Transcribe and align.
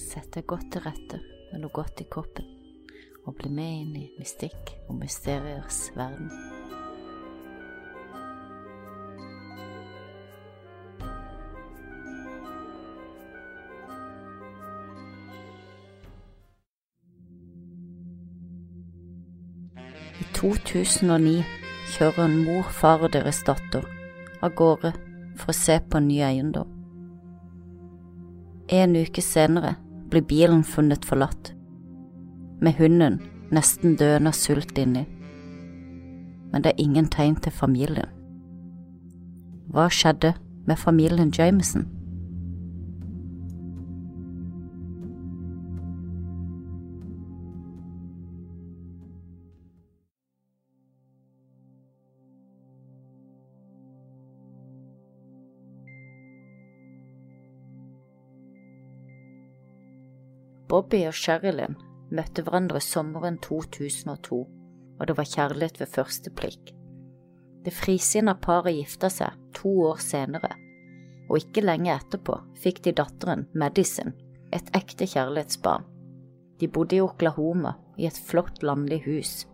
Sett 0.00 0.32
deg 0.32 0.46
godt 0.48 0.70
til 0.72 0.82
rette 0.86 1.18
med 1.50 1.60
noe 1.60 1.72
godt 1.74 2.00
i 2.00 2.06
koppen, 2.08 2.46
og 3.28 3.36
bli 3.36 3.50
med 3.52 3.82
inn 3.82 3.98
i 4.00 4.06
mystikk 4.16 4.72
og 4.88 4.96
mysteriers 5.02 5.90
verden. 5.92 6.30
I 20.20 20.26
2009 20.36 21.36
kjører 21.92 22.24
en 22.24 22.40
mor, 22.46 22.72
far 22.72 23.04
og 23.04 23.12
deres 23.12 23.42
datter 23.44 23.84
av 24.40 24.56
gårde 24.56 24.94
for 25.36 25.52
å 25.52 25.56
se 25.56 25.78
på 25.84 26.00
en 26.00 26.08
ny 26.08 26.18
eiendom. 26.24 26.72
En 28.70 28.96
uke 28.96 29.22
senere 29.24 29.76
blir 30.10 30.26
bilen 30.26 30.64
funnet 30.64 31.04
forlatt, 31.06 31.52
med 32.60 32.76
hunden 32.78 33.20
nesten 33.54 33.96
døende 33.96 34.30
av 34.30 34.38
sult 34.38 34.78
inni. 34.78 35.06
Men 36.50 36.62
det 36.62 36.72
er 36.72 36.82
ingen 36.82 37.08
tegn 37.10 37.36
til 37.38 37.54
familien. 37.54 38.10
Hva 39.70 39.86
skjedde 39.90 40.34
med 40.66 40.78
familien 40.78 41.30
Jameson? 41.30 41.86
Bobby 60.90 61.04
og 61.06 61.14
Sherilyn 61.14 61.76
møtte 62.10 62.42
hverandre 62.42 62.80
sommeren 62.82 63.36
2002, 63.44 64.38
og 64.98 65.04
det 65.06 65.14
var 65.14 65.28
kjærlighet 65.30 65.76
ved 65.78 65.92
første 65.92 66.32
blikk. 66.34 66.72
Det 67.62 67.70
frisinna 67.70 68.34
paret 68.34 68.74
gifta 68.74 69.06
seg 69.14 69.36
to 69.54 69.70
år 69.86 70.02
senere, 70.02 70.50
og 71.28 71.38
ikke 71.38 71.62
lenge 71.62 71.94
etterpå 71.94 72.40
fikk 72.58 72.82
de 72.88 72.94
datteren 72.98 73.46
Madison, 73.54 74.10
et 74.50 74.74
ekte 74.74 75.06
kjærlighetsbarn. 75.14 75.86
De 76.58 76.66
bodde 76.66 76.98
i 76.98 77.06
Oklahoma, 77.06 77.76
i 77.94 78.10
et 78.10 78.18
flott 78.26 78.58
landlig 78.66 79.04
hus, 79.06 79.46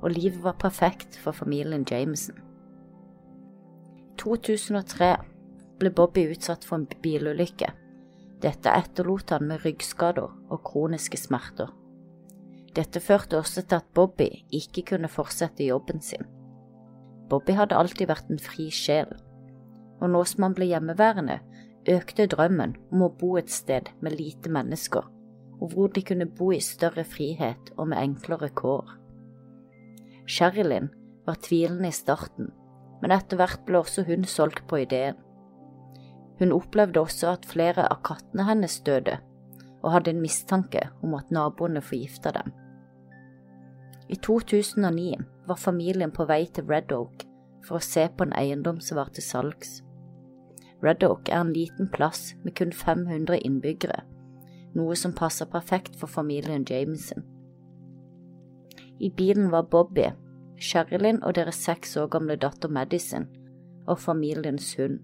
og 0.00 0.16
livet 0.16 0.40
var 0.48 0.56
perfekt 0.64 1.20
for 1.20 1.36
familien 1.36 1.84
Jameson. 1.84 2.40
I 4.00 4.16
2003 4.16 5.14
ble 5.76 5.92
Bobby 5.92 6.30
utsatt 6.32 6.64
for 6.64 6.80
en 6.80 6.88
bilulykke 7.04 7.74
dette 8.44 8.68
etterlot 8.68 9.32
han 9.32 9.46
med 9.48 9.64
ryggskader 9.64 10.28
og 10.52 10.62
kroniske 10.66 11.16
smerter. 11.16 11.70
Dette 12.76 13.00
førte 13.00 13.38
også 13.38 13.62
til 13.62 13.78
at 13.78 13.92
Bobby 13.94 14.28
ikke 14.52 14.82
kunne 14.90 15.08
fortsette 15.08 15.64
jobben 15.64 16.02
sin. 16.02 16.26
Bobby 17.30 17.54
hadde 17.56 17.78
alltid 17.78 18.10
vært 18.10 18.28
en 18.30 18.42
fri 18.42 18.68
sjel, 18.74 19.08
og 20.02 20.10
nå 20.12 20.24
som 20.28 20.48
han 20.48 20.56
ble 20.58 20.68
hjemmeværende, 20.72 21.38
økte 21.88 22.26
drømmen 22.30 22.74
om 22.92 23.06
å 23.06 23.12
bo 23.20 23.34
et 23.38 23.52
sted 23.52 23.88
med 24.04 24.16
lite 24.18 24.50
mennesker, 24.52 25.06
og 25.60 25.72
hvor 25.72 25.92
de 25.94 26.02
kunne 26.04 26.28
bo 26.28 26.50
i 26.52 26.60
større 26.64 27.04
frihet 27.08 27.72
og 27.76 27.88
med 27.92 28.00
enklere 28.00 28.50
kår. 28.56 28.96
Sherilyn 30.26 30.90
var 31.26 31.40
tvilende 31.44 31.88
i 31.88 31.96
starten, 31.96 32.50
men 33.00 33.14
etter 33.14 33.40
hvert 33.40 33.64
ble 33.68 33.80
også 33.80 34.04
hun 34.08 34.24
solgt 34.28 34.64
på 34.68 34.82
ideen. 34.84 35.16
Hun 36.38 36.52
opplevde 36.52 37.00
også 37.00 37.30
at 37.36 37.46
flere 37.46 37.86
av 37.86 38.02
kattene 38.06 38.46
hennes 38.48 38.80
døde, 38.86 39.18
og 39.82 39.92
hadde 39.94 40.14
en 40.14 40.22
mistanke 40.24 40.88
om 41.02 41.14
at 41.14 41.30
naboene 41.34 41.82
forgifta 41.84 42.32
dem. 42.34 42.52
I 44.08 44.16
2009 44.16 45.14
var 45.46 45.60
familien 45.60 46.12
på 46.12 46.26
vei 46.28 46.44
til 46.46 46.66
Red 46.68 46.92
Oak 46.92 47.24
for 47.64 47.78
å 47.78 47.84
se 47.84 48.08
på 48.08 48.26
en 48.26 48.34
eiendom 48.36 48.80
som 48.84 48.98
var 49.00 49.12
til 49.14 49.24
salgs. 49.24 49.78
Red 50.84 51.04
Oak 51.06 51.30
er 51.30 51.40
en 51.40 51.54
liten 51.54 51.88
plass 51.88 52.34
med 52.42 52.56
kun 52.58 52.72
500 52.72 53.38
innbyggere, 53.46 54.02
noe 54.74 54.96
som 54.98 55.14
passer 55.16 55.48
perfekt 55.48 55.96
for 55.96 56.10
familien 56.10 56.66
Jameson. 56.68 57.24
I 59.00 59.10
bilen 59.10 59.50
var 59.50 59.70
Bobby, 59.70 60.10
Sherilyn 60.60 61.22
og 61.22 61.34
deres 61.38 61.58
seks 61.64 61.96
år 61.96 62.10
gamle 62.12 62.36
datter 62.36 62.68
Madison 62.68 63.26
og 63.86 63.98
familiens 63.98 64.74
hund. 64.78 65.00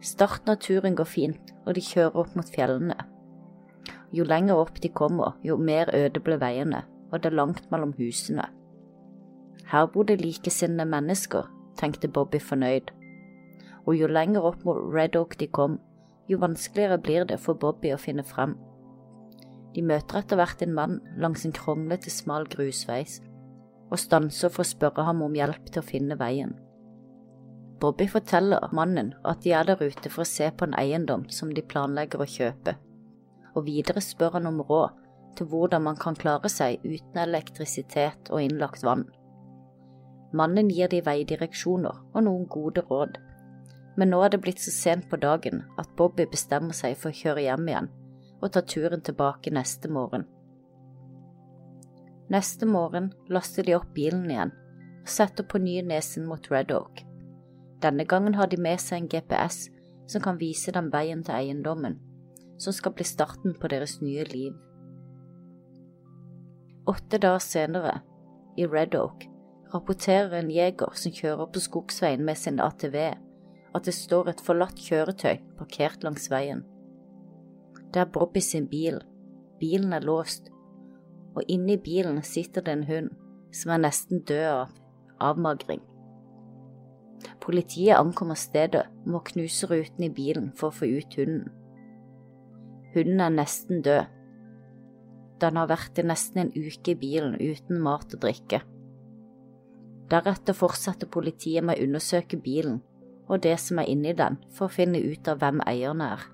Starten 0.00 0.52
av 0.52 0.60
turen 0.62 0.94
går 0.94 1.08
fint, 1.10 1.54
og 1.66 1.74
de 1.74 1.82
kjører 1.82 2.20
opp 2.22 2.36
mot 2.38 2.50
fjellene. 2.54 2.96
Jo 4.14 4.24
lenger 4.24 4.60
opp 4.60 4.78
de 4.80 4.88
kommer, 4.88 5.34
jo 5.42 5.56
mer 5.58 5.90
øde 5.94 6.22
ble 6.22 6.38
veiene, 6.40 6.84
og 7.10 7.22
det 7.22 7.32
er 7.32 7.38
langt 7.40 7.66
mellom 7.72 7.92
husene. 7.98 8.46
Her 9.68 9.88
bor 9.92 10.06
det 10.08 10.20
likesinnede 10.22 10.88
mennesker, 10.88 11.50
tenkte 11.76 12.08
Bobby 12.08 12.38
fornøyd, 12.40 12.94
og 13.86 13.96
jo 13.96 14.06
lenger 14.06 14.46
opp 14.46 14.64
mot 14.64 14.78
Red 14.94 15.16
Oak 15.16 15.36
de 15.40 15.46
kom, 15.46 15.80
jo 16.28 16.38
vanskeligere 16.38 16.98
blir 17.02 17.26
det 17.28 17.40
for 17.40 17.58
Bobby 17.58 17.92
å 17.92 18.00
finne 18.00 18.24
frem. 18.24 18.54
De 19.74 19.82
møter 19.82 20.22
etter 20.22 20.38
hvert 20.38 20.62
en 20.64 20.74
mann 20.76 21.00
langs 21.20 21.44
en 21.44 21.56
kronglete, 21.56 22.10
smal 22.10 22.46
grusveis, 22.48 23.18
og 23.90 23.98
stanser 24.00 24.52
for 24.52 24.64
å 24.64 24.70
spørre 24.70 25.04
ham 25.08 25.22
om 25.24 25.36
hjelp 25.36 25.68
til 25.72 25.82
å 25.82 25.88
finne 25.90 26.16
veien. 26.20 26.54
Bobby 27.80 28.08
forteller 28.10 28.72
mannen 28.74 29.12
at 29.28 29.44
de 29.44 29.52
er 29.54 29.66
der 29.68 29.82
ute 29.82 30.10
for 30.10 30.24
å 30.24 30.28
se 30.28 30.48
på 30.50 30.66
en 30.66 30.74
eiendom 30.78 31.28
som 31.30 31.52
de 31.54 31.62
planlegger 31.62 32.24
å 32.24 32.30
kjøpe, 32.30 32.74
og 33.54 33.66
videre 33.68 34.02
spør 34.02 34.38
han 34.38 34.50
om 34.50 34.62
råd 34.66 34.96
til 35.38 35.46
hvordan 35.52 35.84
man 35.86 36.00
kan 36.00 36.18
klare 36.18 36.50
seg 36.50 36.82
uten 36.82 37.20
elektrisitet 37.22 38.32
og 38.32 38.42
innlagt 38.42 38.82
vann. 38.82 39.06
Mannen 40.34 40.72
gir 40.74 40.90
de 40.90 41.00
veidireksjoner 41.06 42.02
og 42.12 42.24
noen 42.26 42.48
gode 42.50 42.82
råd, 42.90 43.20
men 43.98 44.12
nå 44.12 44.20
er 44.24 44.34
det 44.34 44.42
blitt 44.42 44.60
så 44.62 44.74
sent 44.74 45.08
på 45.10 45.20
dagen 45.22 45.62
at 45.78 45.94
Bobby 45.96 46.26
bestemmer 46.30 46.76
seg 46.76 46.98
for 46.98 47.10
å 47.10 47.20
kjøre 47.20 47.46
hjem 47.46 47.70
igjen 47.70 47.90
og 48.38 48.52
ta 48.54 48.62
turen 48.62 49.02
tilbake 49.02 49.50
neste 49.54 49.90
morgen. 49.90 50.26
Neste 52.30 52.68
morgen 52.68 53.12
laster 53.32 53.66
de 53.66 53.74
opp 53.78 53.90
bilen 53.96 54.28
igjen 54.30 54.52
og 54.52 55.10
setter 55.10 55.46
på 55.48 55.62
nye 55.62 55.82
nesen 55.86 56.26
mot 56.28 56.50
Red 56.52 56.74
Oak. 56.74 57.07
Denne 57.82 58.04
gangen 58.04 58.34
har 58.34 58.50
de 58.50 58.58
med 58.60 58.80
seg 58.82 59.02
en 59.02 59.10
GPS 59.12 59.68
som 60.08 60.22
kan 60.24 60.40
vise 60.40 60.72
dem 60.74 60.90
veien 60.90 61.22
til 61.24 61.36
eiendommen, 61.36 61.98
som 62.58 62.74
skal 62.74 62.94
bli 62.96 63.06
starten 63.06 63.54
på 63.60 63.70
deres 63.70 64.00
nye 64.02 64.24
liv. 64.32 64.56
Åtte 66.88 67.20
dager 67.20 67.44
senere, 67.44 68.00
i 68.58 68.66
Red 68.66 68.96
Oak, 68.98 69.28
rapporterer 69.74 70.38
en 70.38 70.50
jeger 70.50 70.94
som 70.96 71.12
kjører 71.14 71.50
på 71.52 71.62
skogsveien 71.62 72.24
med 72.24 72.40
sin 72.40 72.58
ATV, 72.64 72.96
at 73.76 73.84
det 73.84 73.94
står 73.94 74.32
et 74.32 74.42
forlatt 74.42 74.80
kjøretøy 74.80 75.36
parkert 75.58 76.02
langs 76.02 76.30
veien. 76.32 76.64
Det 77.92 78.02
er 78.02 78.10
Bobby 78.12 78.40
sin 78.40 78.66
bil. 78.68 78.98
Bilen 79.60 79.92
er 79.92 80.04
låst, 80.04 80.50
og 81.36 81.44
inni 81.48 81.76
bilen 81.76 82.22
sitter 82.22 82.64
det 82.64 82.74
en 82.74 82.88
hund 82.88 83.12
som 83.54 83.72
er 83.74 83.84
nesten 83.84 84.24
død 84.26 84.48
av 84.48 84.74
avmagring. 85.30 85.82
Politiet 87.48 87.96
ankommer 87.96 88.36
stedet 88.36 88.82
og 88.84 89.06
må 89.08 89.22
knuse 89.24 89.64
ruten 89.70 90.04
i 90.04 90.10
bilen 90.12 90.50
for 90.56 90.68
å 90.68 90.76
få 90.82 90.84
ut 90.84 91.14
hunden. 91.16 91.46
Hunden 92.92 93.22
er 93.24 93.32
nesten 93.32 93.80
død. 93.86 94.10
Den 95.40 95.56
har 95.56 95.70
vært 95.70 95.96
i 95.96 96.04
nesten 96.04 96.42
en 96.42 96.52
uke 96.52 96.92
i 96.92 96.98
bilen 97.00 97.38
uten 97.40 97.80
mat 97.80 98.12
og 98.12 98.20
drikke. 98.26 98.60
Deretter 100.12 100.56
fortsetter 100.60 101.08
politiet 101.08 101.64
med 101.64 101.80
å 101.80 101.88
undersøke 101.88 102.36
bilen 102.36 102.82
og 103.28 103.40
det 103.44 103.56
som 103.64 103.80
er 103.80 103.88
inni 103.92 104.12
den, 104.16 104.36
for 104.52 104.68
å 104.68 104.72
finne 104.72 105.00
ut 105.00 105.28
av 105.28 105.40
hvem 105.40 105.64
eierne 105.68 106.12
er. 106.18 106.28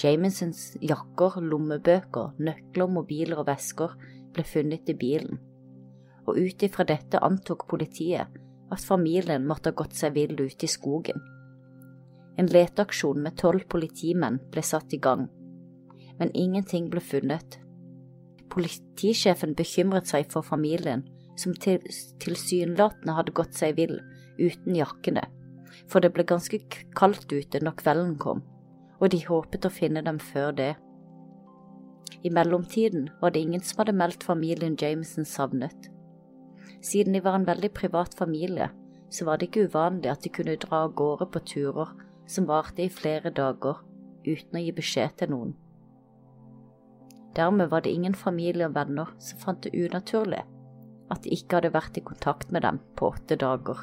Jamisons 0.00 0.74
jakker, 0.84 1.40
lommebøker, 1.40 2.36
nøkler, 2.44 2.92
mobiler 2.92 3.40
og 3.40 3.48
vesker 3.48 3.96
ble 4.36 4.44
funnet 4.48 4.88
i 4.92 5.00
bilen, 5.00 5.40
og 6.24 6.40
ut 6.40 6.64
ifra 6.68 6.84
dette 6.88 7.20
antok 7.24 7.68
politiet 7.70 8.43
at 8.74 8.84
familien 8.84 9.46
måtte 9.48 9.72
ha 9.72 9.78
gått 9.78 9.96
seg 9.96 10.14
vill 10.18 10.36
ut 10.40 10.64
i 10.64 10.70
skogen. 10.70 11.22
En 12.36 12.50
leteaksjon 12.50 13.22
med 13.22 13.38
tolv 13.38 13.66
politimenn 13.70 14.40
ble 14.52 14.62
satt 14.66 14.94
i 14.94 15.00
gang, 15.02 15.28
men 16.18 16.34
ingenting 16.34 16.88
ble 16.90 17.02
funnet. 17.02 17.60
Politisjefen 18.50 19.54
bekymret 19.58 20.10
seg 20.10 20.26
for 20.32 20.46
familien, 20.46 21.04
som 21.38 21.54
tilsynelatende 21.58 23.14
hadde 23.16 23.34
gått 23.34 23.54
seg 23.58 23.78
vill 23.78 23.96
uten 24.38 24.76
jakkene, 24.78 25.24
for 25.90 26.02
det 26.02 26.12
ble 26.14 26.26
ganske 26.26 26.60
kaldt 26.98 27.30
ute 27.32 27.62
når 27.62 27.78
kvelden 27.82 28.18
kom, 28.22 28.42
og 29.00 29.10
de 29.14 29.22
håpet 29.26 29.66
å 29.66 29.72
finne 29.74 30.02
dem 30.06 30.20
før 30.22 30.54
det. 30.58 30.74
I 32.24 32.30
mellomtiden 32.30 33.10
var 33.20 33.34
det 33.34 33.42
ingen 33.44 33.62
som 33.62 33.82
hadde 33.82 33.98
meldt 33.98 34.24
familien 34.24 34.78
Jameson 34.80 35.26
savnet. 35.28 35.90
Siden 36.84 37.16
de 37.16 37.22
var 37.24 37.38
en 37.38 37.46
veldig 37.48 37.70
privat 37.72 38.14
familie, 38.18 38.68
så 39.08 39.24
var 39.24 39.38
det 39.38 39.48
ikke 39.48 39.68
uvanlig 39.70 40.10
at 40.12 40.24
de 40.24 40.32
kunne 40.32 40.56
dra 40.60 40.84
av 40.84 40.94
gårde 40.98 41.30
på 41.32 41.40
turer 41.48 41.92
som 42.28 42.48
varte 42.48 42.84
i 42.84 42.92
flere 42.92 43.32
dager, 43.32 43.80
uten 44.24 44.58
å 44.58 44.62
gi 44.64 44.72
beskjed 44.76 45.16
til 45.20 45.32
noen. 45.32 45.54
Dermed 47.34 47.70
var 47.72 47.84
det 47.84 47.94
ingen 47.94 48.14
familie 48.14 48.68
og 48.68 48.76
venner 48.76 49.10
som 49.18 49.40
fant 49.40 49.64
det 49.64 49.74
unaturlig 49.74 50.44
at 51.12 51.24
de 51.24 51.32
ikke 51.34 51.58
hadde 51.58 51.72
vært 51.74 51.98
i 51.98 52.04
kontakt 52.04 52.52
med 52.54 52.64
dem 52.64 52.78
på 52.96 53.10
åtte 53.12 53.36
dager. 53.40 53.80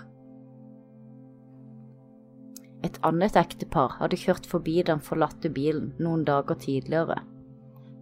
Et 2.86 2.98
annet 3.06 3.38
ektepar 3.38 3.98
hadde 4.00 4.18
kjørt 4.18 4.48
forbi 4.50 4.80
den 4.86 5.04
forlatte 5.06 5.52
bilen 5.54 5.92
noen 6.02 6.24
dager 6.26 6.58
tidligere, 6.58 7.20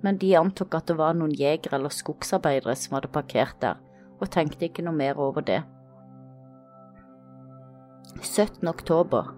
men 0.04 0.20
de 0.22 0.36
antok 0.40 0.78
at 0.78 0.88
det 0.88 0.96
var 1.00 1.18
noen 1.18 1.36
jegere 1.36 1.80
eller 1.80 1.92
skogsarbeidere 1.92 2.76
som 2.80 2.96
hadde 2.96 3.12
parkert 3.12 3.60
der, 3.64 3.80
og 4.20 4.30
tenkte 4.32 4.68
ikke 4.68 4.86
noe 4.86 4.96
mer 4.96 5.20
over 5.20 5.46
det. 5.46 5.62
17. 8.20 8.68
oktober, 8.68 9.34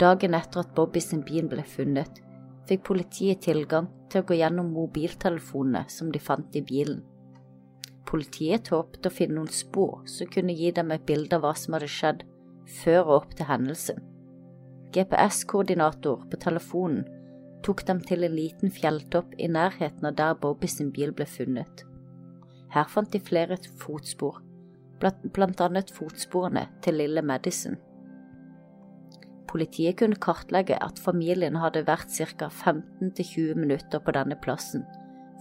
dagen 0.00 0.36
etter 0.38 0.62
at 0.62 0.74
Bobby 0.76 1.02
sin 1.02 1.22
bil 1.26 1.48
ble 1.50 1.64
funnet, 1.66 2.20
fikk 2.68 2.84
politiet 2.86 3.42
tilgang 3.42 3.88
til 4.10 4.22
å 4.22 4.28
gå 4.28 4.38
gjennom 4.38 4.70
mobiltelefonene 4.74 5.86
som 5.90 6.12
de 6.14 6.22
fant 6.22 6.56
i 6.56 6.62
bilen. 6.66 7.02
Politiet 8.06 8.70
håpet 8.74 9.06
å 9.06 9.12
finne 9.14 9.38
noen 9.38 9.52
spor 9.54 10.00
som 10.10 10.30
kunne 10.30 10.54
gi 10.58 10.70
dem 10.74 10.90
et 10.94 11.06
bilde 11.06 11.36
av 11.36 11.44
hva 11.44 11.52
som 11.58 11.76
hadde 11.76 11.90
skjedd 11.90 12.24
før 12.80 13.02
og 13.04 13.14
opp 13.20 13.36
til 13.38 13.50
hendelsen. 13.50 14.00
GPS-koordinator 14.94 16.24
på 16.30 16.40
telefonen 16.42 17.04
tok 17.66 17.84
dem 17.86 18.00
til 18.02 18.26
en 18.26 18.34
liten 18.34 18.72
fjelltopp 18.74 19.36
i 19.38 19.50
nærheten 19.50 20.08
av 20.10 20.16
der 20.18 20.38
Bobby 20.42 20.70
sin 20.70 20.90
bil 20.94 21.12
ble 21.14 21.26
funnet. 21.28 21.84
Her 22.70 22.86
fant 22.88 23.10
de 23.12 23.20
flere 23.20 23.58
fotspor, 23.80 24.40
blant 25.00 25.62
annet 25.64 25.90
fotsporene 25.94 26.66
til 26.84 27.00
lille 27.00 27.22
Madison. 27.22 27.78
Politiet 29.50 29.96
kunne 29.98 30.20
kartlegge 30.22 30.76
at 30.78 31.00
familien 31.02 31.56
hadde 31.58 31.82
vært 31.88 32.12
ca. 32.14 32.46
15–20 32.46 33.56
minutter 33.58 33.98
på 33.98 34.14
denne 34.14 34.38
plassen, 34.38 34.84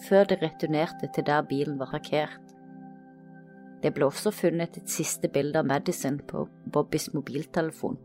før 0.07 0.25
de 0.31 0.39
returnerte 0.41 1.11
til 1.13 1.27
der 1.27 1.45
bilen 1.45 1.77
var 1.77 1.91
parkert. 1.93 2.55
Det 3.83 3.93
ble 3.95 4.09
også 4.09 4.33
funnet 4.35 4.79
et 4.79 4.89
siste 4.91 5.29
bilde 5.31 5.61
av 5.61 5.67
Madison 5.69 6.17
på 6.27 6.47
Bobbys 6.65 7.11
mobiltelefon. 7.13 7.99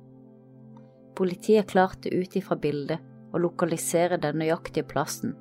Politiet 1.17 1.71
klarte 1.73 2.13
ut 2.13 2.37
ifra 2.37 2.59
bildet 2.61 3.01
å 3.35 3.41
lokalisere 3.41 4.21
den 4.21 4.39
nøyaktige 4.43 4.87
plassen 4.87 5.35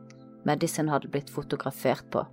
Madison 0.48 0.90
hadde 0.92 1.12
blitt 1.12 1.30
fotografert 1.32 2.08
på. 2.12 2.24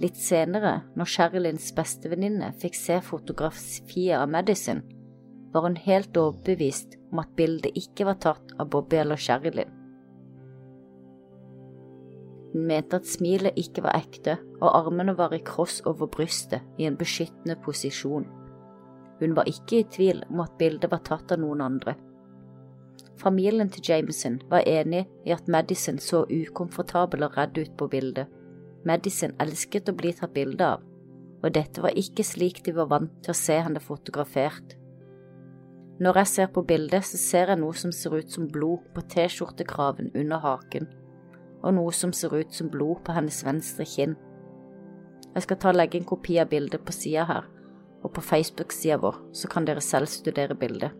Litt 0.00 0.16
senere, 0.16 0.78
når 0.96 1.10
Sherilins 1.12 1.66
bestevenninne 1.76 2.54
fikk 2.60 2.78
se 2.78 2.96
fotografiet 3.04 4.16
av 4.16 4.30
Madison, 4.32 4.80
var 5.52 5.66
hun 5.66 5.76
helt 5.76 6.16
overbevist 6.16 6.96
om 7.12 7.20
at 7.20 7.34
bildet 7.36 7.76
ikke 7.76 8.06
var 8.08 8.16
tatt 8.22 8.54
av 8.56 8.70
Bobby 8.72 9.00
eller 9.02 9.20
Sherilyn. 9.20 9.76
Hun 12.50 12.66
mente 12.66 12.98
at 12.98 13.06
smilet 13.06 13.58
ikke 13.60 13.84
var 13.84 13.98
ekte, 14.00 14.38
og 14.58 14.72
armene 14.72 15.14
var 15.18 15.34
i 15.36 15.42
kross 15.44 15.82
over 15.86 16.08
brystet 16.10 16.64
i 16.80 16.88
en 16.88 16.98
beskyttende 16.98 17.58
posisjon. 17.62 18.26
Hun 19.20 19.36
var 19.36 19.50
ikke 19.52 19.82
i 19.82 19.88
tvil 19.92 20.24
om 20.30 20.40
at 20.42 20.56
bildet 20.58 20.90
var 20.90 21.04
tatt 21.06 21.30
av 21.34 21.42
noen 21.42 21.60
andre. 21.60 21.94
Familien 23.20 23.68
til 23.68 23.84
Jameson 23.84 24.40
var 24.48 24.64
enig 24.66 25.04
i 25.28 25.34
at 25.36 25.48
Madison 25.48 26.00
så 26.00 26.24
ukomfortabel 26.24 27.26
og 27.26 27.36
redd 27.36 27.58
ut 27.60 27.74
på 27.76 27.88
bildet. 27.92 28.32
Madison 28.86 29.34
elsket 29.42 29.90
å 29.90 29.96
bli 29.96 30.12
tatt 30.16 30.32
bilde 30.32 30.66
av, 30.76 30.84
og 31.40 31.52
dette 31.52 31.82
var 31.84 31.96
ikke 31.96 32.24
slik 32.24 32.62
de 32.64 32.72
var 32.76 32.88
vant 32.88 33.12
til 33.24 33.34
å 33.34 33.40
se 33.40 33.58
henne 33.60 33.82
fotografert. 33.82 34.76
Når 36.00 36.16
jeg 36.22 36.30
ser 36.32 36.48
på 36.54 36.62
bildet, 36.64 37.04
så 37.04 37.20
ser 37.20 37.52
jeg 37.52 37.60
noe 37.60 37.76
som 37.76 37.92
ser 37.92 38.16
ut 38.16 38.32
som 38.32 38.48
blod 38.48 38.86
på 38.94 39.04
T-skjortekraven 39.12 40.14
under 40.16 40.40
haken, 40.40 40.88
og 41.60 41.74
noe 41.76 41.92
som 41.92 42.14
ser 42.16 42.32
ut 42.40 42.56
som 42.56 42.70
blod 42.72 43.02
på 43.04 43.12
hennes 43.12 43.42
venstre 43.44 43.84
kinn. 43.84 44.16
Jeg 45.34 45.44
skal 45.44 45.60
ta 45.60 45.74
og 45.74 45.76
legge 45.76 46.00
en 46.00 46.08
kopi 46.08 46.38
av 46.40 46.48
bildet 46.48 46.80
på 46.86 46.94
sida 46.96 47.26
her, 47.28 47.50
og 48.00 48.14
på 48.16 48.24
Facebook-sida 48.24 48.96
vår, 49.02 49.20
så 49.36 49.50
kan 49.52 49.68
dere 49.68 49.84
selv 49.84 50.08
studere 50.08 50.56
bildet. 50.56 50.96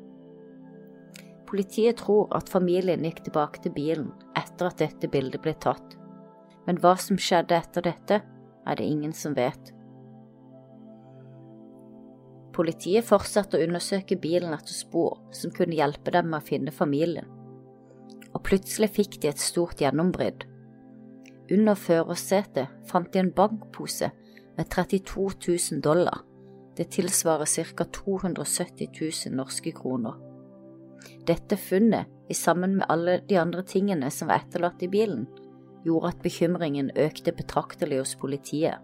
Politiet 1.49 1.99
tror 1.99 2.29
at 2.37 2.53
familien 2.53 3.03
gikk 3.09 3.25
tilbake 3.25 3.65
til 3.65 3.73
bilen 3.75 4.12
etter 4.38 4.69
at 4.69 4.85
dette 4.85 5.09
bildet 5.11 5.41
ble 5.43 5.56
tatt, 5.65 5.97
men 6.67 6.81
hva 6.83 6.95
som 7.01 7.19
skjedde 7.21 7.57
etter 7.57 7.87
dette, 7.87 8.21
er 8.67 8.79
det 8.79 8.87
ingen 8.87 9.12
som 9.17 9.35
vet. 9.37 9.73
Politiet 12.55 13.07
fortsatte 13.07 13.57
å 13.59 13.65
undersøke 13.65 14.19
bilen 14.21 14.53
etter 14.53 14.75
spor 14.75 15.21
som 15.35 15.53
kunne 15.55 15.79
hjelpe 15.79 16.12
dem 16.12 16.29
med 16.31 16.43
å 16.43 16.47
finne 16.47 16.75
familien, 16.75 17.29
og 18.35 18.43
plutselig 18.47 18.91
fikk 18.97 19.21
de 19.23 19.31
et 19.31 19.43
stort 19.43 19.81
gjennombrudd. 19.81 20.45
Under 21.51 21.79
førersetet 21.79 22.71
fant 22.91 23.09
de 23.12 23.23
en 23.23 23.33
bankpose 23.35 24.11
med 24.57 24.69
32 24.71 25.31
000 25.49 25.81
dollar. 25.83 26.21
Det 26.77 26.91
tilsvarer 26.95 27.49
ca. 27.75 27.85
270 27.85 28.93
000 29.01 29.37
norske 29.37 29.73
kroner. 29.75 30.15
Dette 31.27 31.57
funnet, 31.57 32.07
i 32.31 32.35
sammen 32.35 32.77
med 32.79 32.87
alle 32.89 33.17
de 33.27 33.39
andre 33.41 33.65
tingene 33.67 34.11
som 34.15 34.29
var 34.31 34.45
etterlatt 34.45 34.83
i 34.87 34.89
bilen, 34.89 35.25
gjorde 35.85 36.12
at 36.12 36.23
bekymringen 36.25 36.91
økte 36.99 37.32
betraktelig 37.37 38.00
hos 38.03 38.17
politiet. 38.21 38.79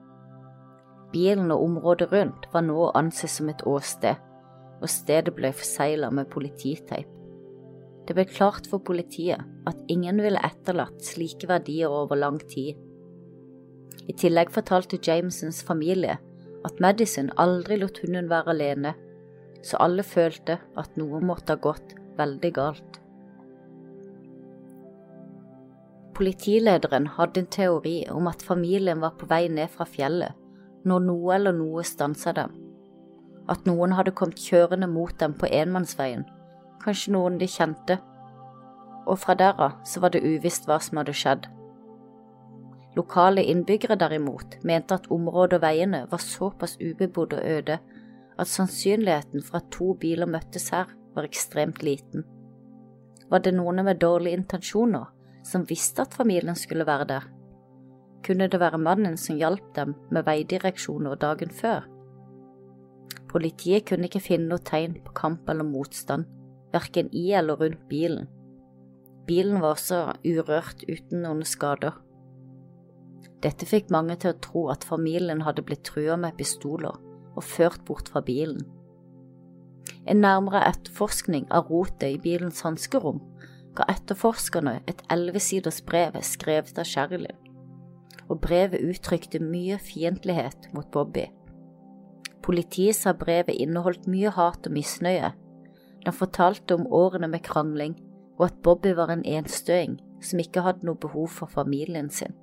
Bilen 1.12 1.52
og 1.54 1.62
området 1.64 2.10
rundt 2.12 2.48
var 2.52 2.64
nå 2.66 2.76
å 2.86 2.94
anse 2.98 3.28
som 3.30 3.50
et 3.52 3.62
åsted, 3.66 4.16
og 4.82 4.90
stedet 4.92 5.34
ble 5.36 5.52
forseglet 5.56 6.12
med 6.12 6.30
polititeip. 6.32 7.08
Det 8.06 8.14
ble 8.14 8.26
klart 8.28 8.68
for 8.70 8.82
politiet 8.86 9.42
at 9.66 9.78
ingen 9.90 10.20
ville 10.22 10.42
etterlatt 10.46 11.02
slike 11.02 11.48
verdier 11.50 11.90
over 11.90 12.18
lang 12.18 12.38
tid. 12.38 12.76
I 14.06 14.14
tillegg 14.14 14.52
fortalte 14.54 15.00
Jamesons 15.02 15.62
familie 15.66 16.18
at 16.66 16.82
Madison 16.82 17.32
aldri 17.42 17.80
lot 17.80 17.98
hunden 18.02 18.30
være 18.30 18.54
alene, 18.54 18.94
så 19.66 19.80
alle 19.82 20.04
følte 20.06 20.60
at 20.78 21.00
noe 21.00 21.18
måtte 21.24 21.56
ha 21.56 21.62
gått 21.62 21.96
veldig 22.18 22.52
galt. 22.54 23.00
Politilederen 26.16 27.06
hadde 27.06 27.42
en 27.42 27.46
teori 27.52 28.06
om 28.08 28.26
at 28.30 28.42
familien 28.42 29.02
var 29.04 29.18
på 29.20 29.26
vei 29.28 29.50
ned 29.52 29.68
fra 29.68 29.84
fjellet 29.84 30.32
når 30.88 31.02
noe 31.04 31.34
eller 31.34 31.52
noe 31.52 31.82
stansa 31.84 32.32
dem. 32.32 32.54
At 33.52 33.66
noen 33.68 33.92
hadde 33.98 34.14
kommet 34.16 34.40
kjørende 34.40 34.86
mot 34.88 35.12
dem 35.20 35.34
på 35.36 35.50
enmannsveien, 35.50 36.22
kanskje 36.82 37.12
noen 37.12 37.36
de 37.40 37.48
kjente, 37.50 37.98
og 39.04 39.18
fra 39.22 39.34
der 39.38 39.60
av 39.60 39.82
så 39.84 40.00
var 40.00 40.14
det 40.14 40.22
uvisst 40.24 40.64
hva 40.70 40.78
som 40.82 41.02
hadde 41.02 41.14
skjedd. 41.14 41.50
Lokale 42.96 43.44
innbyggere 43.44 43.98
derimot 44.00 44.56
mente 44.64 44.96
at 44.96 45.10
området 45.12 45.58
og 45.58 45.66
veiene 45.66 46.00
var 46.10 46.22
såpass 46.22 46.78
ubebodd 46.80 47.36
og 47.36 47.50
øde 47.58 47.76
at 48.38 48.48
sannsynligheten 48.48 49.44
for 49.44 49.60
at 49.60 49.68
to 49.74 49.92
biler 50.00 50.30
møttes 50.30 50.70
her, 50.72 50.88
var 51.14 51.28
ekstremt 51.28 51.82
liten. 51.84 52.24
Var 53.28 53.44
det 53.44 53.52
noen 53.56 53.84
med 53.84 54.00
dårlige 54.00 54.36
intensjoner 54.36 55.12
som 55.46 55.66
visste 55.68 56.02
at 56.02 56.14
familien 56.14 56.58
skulle 56.58 56.86
være 56.88 57.08
der? 57.14 57.32
kunne 58.26 58.48
det 58.50 58.60
være 58.60 58.78
mannen 58.82 59.16
som 59.20 59.38
hjalp 59.38 59.74
dem 59.76 59.94
med 60.10 60.26
veidireksjoner 60.26 61.18
dagen 61.22 61.52
før. 61.54 61.86
Politiet 63.30 63.86
kunne 63.88 64.08
ikke 64.08 64.24
finne 64.24 64.50
noe 64.50 64.62
tegn 64.66 64.96
på 65.04 65.14
kamp 65.18 65.48
eller 65.50 65.66
motstand, 65.66 66.26
verken 66.74 67.10
i 67.14 67.28
eller 67.38 67.60
rundt 67.60 67.84
bilen. 67.90 68.26
Bilen 69.26 69.60
var 69.62 69.76
også 69.76 70.00
urørt 70.26 70.84
uten 70.88 71.22
noen 71.22 71.44
skader. 71.46 71.94
Dette 73.42 73.66
fikk 73.68 73.90
mange 73.94 74.16
til 74.22 74.32
å 74.32 74.40
tro 74.42 74.64
at 74.72 74.86
familien 74.86 75.42
hadde 75.46 75.64
blitt 75.66 75.84
trua 75.86 76.16
med 76.18 76.38
pistoler 76.38 76.96
og 77.36 77.44
ført 77.44 77.84
bort 77.86 78.08
fra 78.10 78.22
bilen. 78.24 78.64
En 80.06 80.22
nærmere 80.22 80.62
etterforskning 80.70 81.46
av 81.54 81.70
rotet 81.70 82.14
i 82.14 82.22
bilens 82.22 82.62
hanskerom 82.64 83.20
ga 83.76 83.86
etterforskerne 83.92 84.80
et 84.90 85.02
ellevesiders 85.12 85.82
brev 85.86 86.16
skrevet 86.24 86.78
av 86.78 86.88
Sherilyn 86.88 87.46
og 88.28 88.40
brevet 88.42 88.82
uttrykte 88.82 89.40
mye 89.42 89.78
fiendtlighet 89.78 90.70
mot 90.74 90.88
Bobby. 90.90 91.28
Politiet 92.42 92.98
sa 92.98 93.14
brevet 93.14 93.54
inneholdt 93.54 94.06
mye 94.10 94.32
hat 94.34 94.66
og 94.66 94.74
misnøye. 94.74 95.32
Den 96.04 96.14
fortalte 96.14 96.74
om 96.74 96.86
årene 96.86 97.28
med 97.30 97.42
krangling, 97.46 97.96
og 98.38 98.50
at 98.50 98.58
Bobby 98.62 98.92
var 98.94 99.10
en 99.10 99.24
enstøing 99.26 99.98
som 100.22 100.42
ikke 100.42 100.62
hadde 100.66 100.86
noe 100.86 100.98
behov 101.00 101.30
for 101.38 101.50
familien 101.50 102.10
sin. 102.10 102.34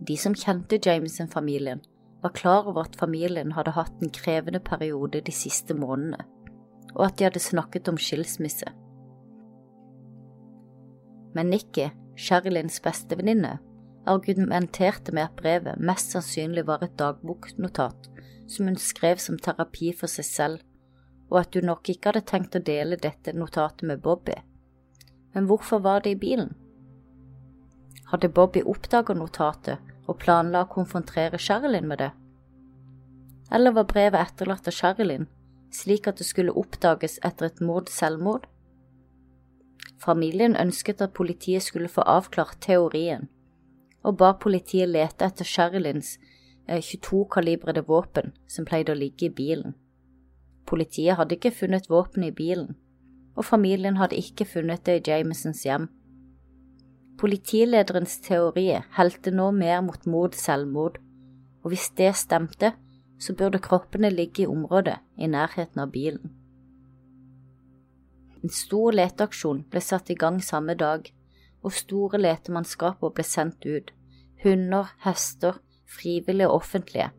De 0.00 0.16
som 0.16 0.34
kjente 0.34 0.80
Jameson-familien, 0.80 1.80
var 2.22 2.34
klar 2.36 2.66
over 2.68 2.84
at 2.84 2.96
familien 3.00 3.52
hadde 3.56 3.72
hatt 3.72 4.02
en 4.02 4.12
krevende 4.12 4.60
periode 4.60 5.22
de 5.24 5.32
siste 5.32 5.74
månedene, 5.74 6.24
og 6.94 7.06
at 7.06 7.16
de 7.18 7.24
hadde 7.24 7.40
snakket 7.40 7.88
om 7.88 7.96
skilsmisse. 7.96 8.68
Men 11.34 11.50
Nikki, 11.50 11.90
Sherilins 12.16 12.80
bestevenninne, 12.82 13.58
argumenterte 14.06 15.12
med 15.14 15.28
at 15.28 15.36
brevet 15.38 15.80
mest 15.80 16.14
sannsynlig 16.14 16.66
var 16.66 16.82
et 16.84 16.96
dagboknotat 16.98 18.08
som 18.50 18.66
hun 18.66 18.78
skrev 18.80 19.20
som 19.22 19.38
terapi 19.38 19.92
for 19.96 20.10
seg 20.10 20.26
selv, 20.26 20.62
og 21.30 21.42
at 21.44 21.54
hun 21.54 21.68
nok 21.70 21.92
ikke 21.92 22.10
hadde 22.10 22.26
tenkt 22.26 22.56
å 22.58 22.64
dele 22.66 22.98
dette 22.98 23.34
notatet 23.36 23.86
med 23.86 24.02
Bobby. 24.02 24.34
Men 25.34 25.46
hvorfor 25.46 25.78
var 25.84 26.02
det 26.02 26.16
i 26.16 26.18
bilen? 26.18 26.56
Hadde 28.10 28.32
Bobby 28.34 28.64
oppdaget 28.66 29.20
notatet 29.20 29.92
og 30.10 30.18
planla 30.18 30.64
å 30.64 30.72
konfrontere 30.72 31.38
Sherilyn 31.38 31.86
med 31.86 32.02
det? 32.02 32.10
Eller 33.54 33.74
var 33.74 33.86
brevet 33.90 34.18
etterlatt 34.18 34.66
av 34.66 34.74
Sherilyn, 34.74 35.28
slik 35.70 36.08
at 36.10 36.18
det 36.18 36.26
skulle 36.26 36.54
oppdages 36.58 37.20
etter 37.26 37.46
et 37.46 37.62
mord-selvmord? 37.62 38.48
Familien 40.00 40.56
ønsket 40.56 41.02
at 41.04 41.12
politiet 41.12 41.62
skulle 41.62 41.88
få 41.88 42.00
avklart 42.08 42.56
teorien, 42.64 43.28
og 44.02 44.16
ba 44.16 44.32
politiet 44.32 44.88
lete 44.88 45.26
etter 45.26 45.44
Sherilyns 45.44 46.14
22-kalibrede 46.70 47.82
eh, 47.82 47.88
våpen 47.88 48.32
som 48.48 48.64
pleide 48.64 48.94
å 48.94 48.98
ligge 48.98 49.28
i 49.28 49.34
bilen. 49.34 49.74
Politiet 50.66 51.18
hadde 51.18 51.36
ikke 51.36 51.52
funnet 51.52 51.90
våpenet 51.90 52.32
i 52.32 52.36
bilen, 52.36 52.76
og 53.36 53.44
familien 53.44 53.98
hadde 54.00 54.16
ikke 54.16 54.46
funnet 54.48 54.86
det 54.86 55.00
i 55.00 55.04
Jamesons 55.10 55.64
hjem. 55.66 55.88
Politilederens 57.20 58.16
teori 58.24 58.70
helte 58.96 59.32
nå 59.34 59.50
mer 59.52 59.82
mot 59.84 60.06
mord-selvmord, 60.08 60.96
og 61.60 61.72
hvis 61.74 61.90
det 61.98 62.14
stemte, 62.16 62.72
så 63.20 63.34
burde 63.36 63.60
kroppene 63.60 64.08
ligge 64.08 64.46
i 64.46 64.48
området 64.48 64.96
i 65.20 65.28
nærheten 65.28 65.82
av 65.82 65.92
bilen. 65.92 66.39
En 68.42 68.52
stor 68.52 68.94
leteaksjon 68.96 69.64
ble 69.70 69.82
satt 69.84 70.10
i 70.10 70.16
gang 70.16 70.40
samme 70.42 70.74
dag, 70.74 71.08
og 71.62 71.76
store 71.76 72.20
letemannskaper 72.20 73.12
ble 73.12 73.24
sendt 73.26 73.66
ut. 73.66 73.90
Hunder, 74.44 74.94
hester, 75.04 75.58
frivillige 75.84 76.48
og 76.48 76.62
offentlige 76.62 77.10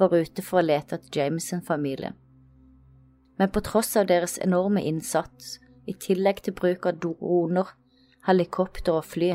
var 0.00 0.14
ute 0.16 0.42
for 0.42 0.60
å 0.60 0.64
lete 0.64 0.96
etter 0.96 1.20
Jameson-familien. 1.20 2.16
Men 3.36 3.52
på 3.52 3.60
tross 3.64 3.92
av 3.96 4.08
deres 4.08 4.38
enorme 4.40 4.82
innsats, 4.84 5.58
i 5.88 5.92
tillegg 5.92 6.42
til 6.44 6.56
bruk 6.56 6.86
av 6.88 7.00
droner, 7.02 7.68
helikopter 8.26 8.96
og 9.00 9.06
fly, 9.08 9.34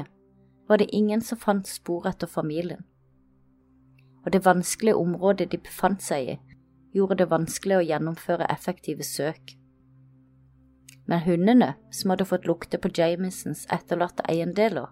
var 0.69 0.81
det 0.81 0.89
ingen 0.93 1.21
som 1.21 1.37
fant 1.41 1.67
spor 1.69 2.07
etter 2.09 2.29
familien. 2.29 2.81
Og 4.25 4.33
det 4.33 4.45
vanskelige 4.45 4.97
området 4.97 5.51
de 5.51 5.61
befant 5.61 6.01
seg 6.01 6.31
i, 6.33 6.37
gjorde 6.95 7.19
det 7.21 7.29
vanskelig 7.29 7.77
å 7.77 7.85
gjennomføre 7.85 8.49
effektive 8.49 9.05
søk. 9.05 9.53
Men 11.05 11.19
hundene, 11.19 11.73
som 11.91 12.09
hadde 12.09 12.25
fått 12.25 12.47
lukte 12.49 12.77
på 12.81 12.89
Jamesons 12.93 13.65
etterlatte 13.71 14.25
eiendeler, 14.29 14.89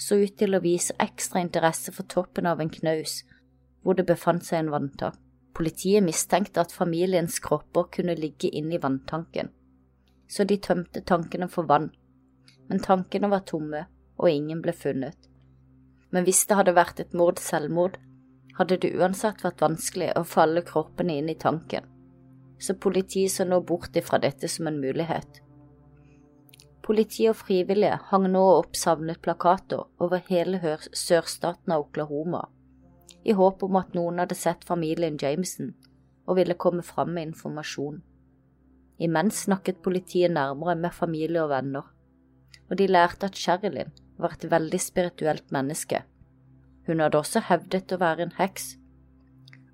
så 0.00 0.16
ut 0.16 0.36
til 0.40 0.56
å 0.56 0.62
vise 0.64 0.96
ekstra 1.02 1.42
interesse 1.44 1.92
for 1.92 2.08
toppen 2.08 2.48
av 2.48 2.60
en 2.60 2.72
knaus 2.72 3.20
hvor 3.82 3.98
det 3.98 4.06
befant 4.08 4.44
seg 4.46 4.62
en 4.62 4.72
vanntank. 4.72 5.18
Politiet 5.52 6.00
mistenkte 6.00 6.62
at 6.62 6.72
familiens 6.72 7.36
kropper 7.44 7.90
kunne 7.92 8.14
ligge 8.16 8.48
inne 8.48 8.78
i 8.78 8.80
vanntanken, 8.80 9.50
så 10.24 10.46
de 10.48 10.56
tømte 10.56 11.02
tankene 11.04 11.44
for 11.52 11.68
vann, 11.68 11.90
men 12.70 12.80
tankene 12.80 13.28
var 13.28 13.44
tomme, 13.44 13.84
og 14.16 14.30
ingen 14.32 14.62
ble 14.64 14.72
funnet. 14.72 15.28
Men 16.08 16.24
hvis 16.24 16.46
det 16.48 16.56
hadde 16.56 16.76
vært 16.78 17.04
et 17.04 17.12
mord-selvmord, 17.12 17.98
hadde 18.56 18.80
det 18.80 18.94
uansett 18.96 19.44
vært 19.44 19.60
vanskelig 19.60 20.14
å 20.16 20.24
falle 20.24 20.64
kroppene 20.64 21.20
inn 21.20 21.28
i 21.28 21.36
tanken 21.36 21.92
så 22.62 22.74
politiet 22.74 23.32
så 23.32 23.44
nå 23.44 23.60
bort 23.66 23.96
ifra 23.96 24.20
dette 24.22 24.48
som 24.48 24.68
en 24.70 24.80
mulighet. 24.80 25.41
Politi 26.82 27.28
og 27.30 27.36
frivillige 27.38 27.98
hang 28.10 28.26
nå 28.32 28.42
opp 28.56 28.74
savnet 28.78 29.20
plakater 29.22 29.84
over 30.02 30.22
hele 30.28 30.58
sørstaten 30.98 31.74
av 31.74 31.86
Oklahoma, 31.86 32.42
i 33.22 33.34
håp 33.38 33.62
om 33.62 33.78
at 33.78 33.94
noen 33.94 34.18
hadde 34.18 34.38
sett 34.38 34.66
familien 34.66 35.18
Jameson 35.20 35.74
og 36.26 36.38
ville 36.38 36.58
komme 36.58 36.82
fram 36.82 37.14
med 37.14 37.30
informasjon. 37.30 38.02
Imens 38.98 39.44
snakket 39.46 39.82
politiet 39.82 40.34
nærmere 40.34 40.74
med 40.78 40.94
familie 40.94 41.42
og 41.42 41.50
venner, 41.54 41.86
og 42.68 42.78
de 42.78 42.90
lærte 42.90 43.30
at 43.30 43.38
Sherilyn 43.38 43.94
var 44.18 44.36
et 44.36 44.50
veldig 44.50 44.80
spirituelt 44.80 45.50
menneske. 45.54 46.04
Hun 46.86 47.02
hadde 47.02 47.18
også 47.18 47.42
hevdet 47.46 47.94
å 47.94 48.02
være 48.02 48.26
en 48.26 48.38
heks 48.38 48.72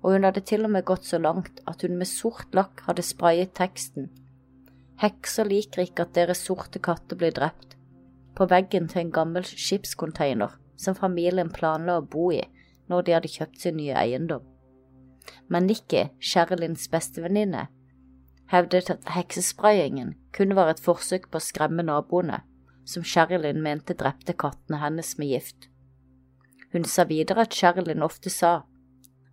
og 0.01 0.15
hun 0.15 0.25
hadde 0.27 0.43
til 0.47 0.65
og 0.65 0.73
med 0.75 0.87
gått 0.87 1.07
så 1.07 1.19
langt 1.21 1.59
at 1.67 1.83
hun 1.83 1.97
med 1.99 2.07
sort 2.07 2.55
lakk 2.55 2.83
hadde 2.87 3.05
sprayet 3.05 3.55
teksten 3.57 4.09
Hekser 4.99 5.47
liker 5.47 5.85
ikke 5.85 6.03
at 6.03 6.15
deres 6.17 6.41
sorte 6.43 6.79
katter 6.83 7.15
blir 7.19 7.31
drept, 7.35 7.77
på 8.35 8.47
veggen 8.51 8.89
til 8.91 9.05
en 9.05 9.13
gammel 9.15 9.45
skipscontainer 9.47 10.57
som 10.79 10.95
familien 10.95 11.51
planla 11.55 11.99
å 11.99 12.05
bo 12.05 12.29
i 12.35 12.41
når 12.91 13.05
de 13.05 13.15
hadde 13.15 13.31
kjøpt 13.31 13.61
sin 13.63 13.77
nye 13.79 13.95
eiendom. 13.95 14.43
Men 15.47 15.67
Nikki, 15.69 16.07
Sherilins 16.19 16.87
bestevenninne, 16.91 17.67
hevdet 18.51 18.89
at 18.91 19.11
heksesprayingen 19.13 20.15
kun 20.35 20.55
var 20.57 20.71
et 20.71 20.81
forsøk 20.83 21.29
på 21.29 21.39
å 21.39 21.47
skremme 21.47 21.85
naboene, 21.85 22.41
som 22.85 23.05
Sherilyn 23.05 23.61
mente 23.61 23.93
drepte 23.93 24.33
kattene 24.33 24.81
hennes 24.81 25.13
med 25.21 25.35
gift. 25.35 25.69
Hun 26.73 26.85
sa 26.85 27.05
videre 27.09 27.45
at 27.45 27.55
Sherilyn 27.55 28.03
ofte 28.05 28.33
sa 28.33 28.63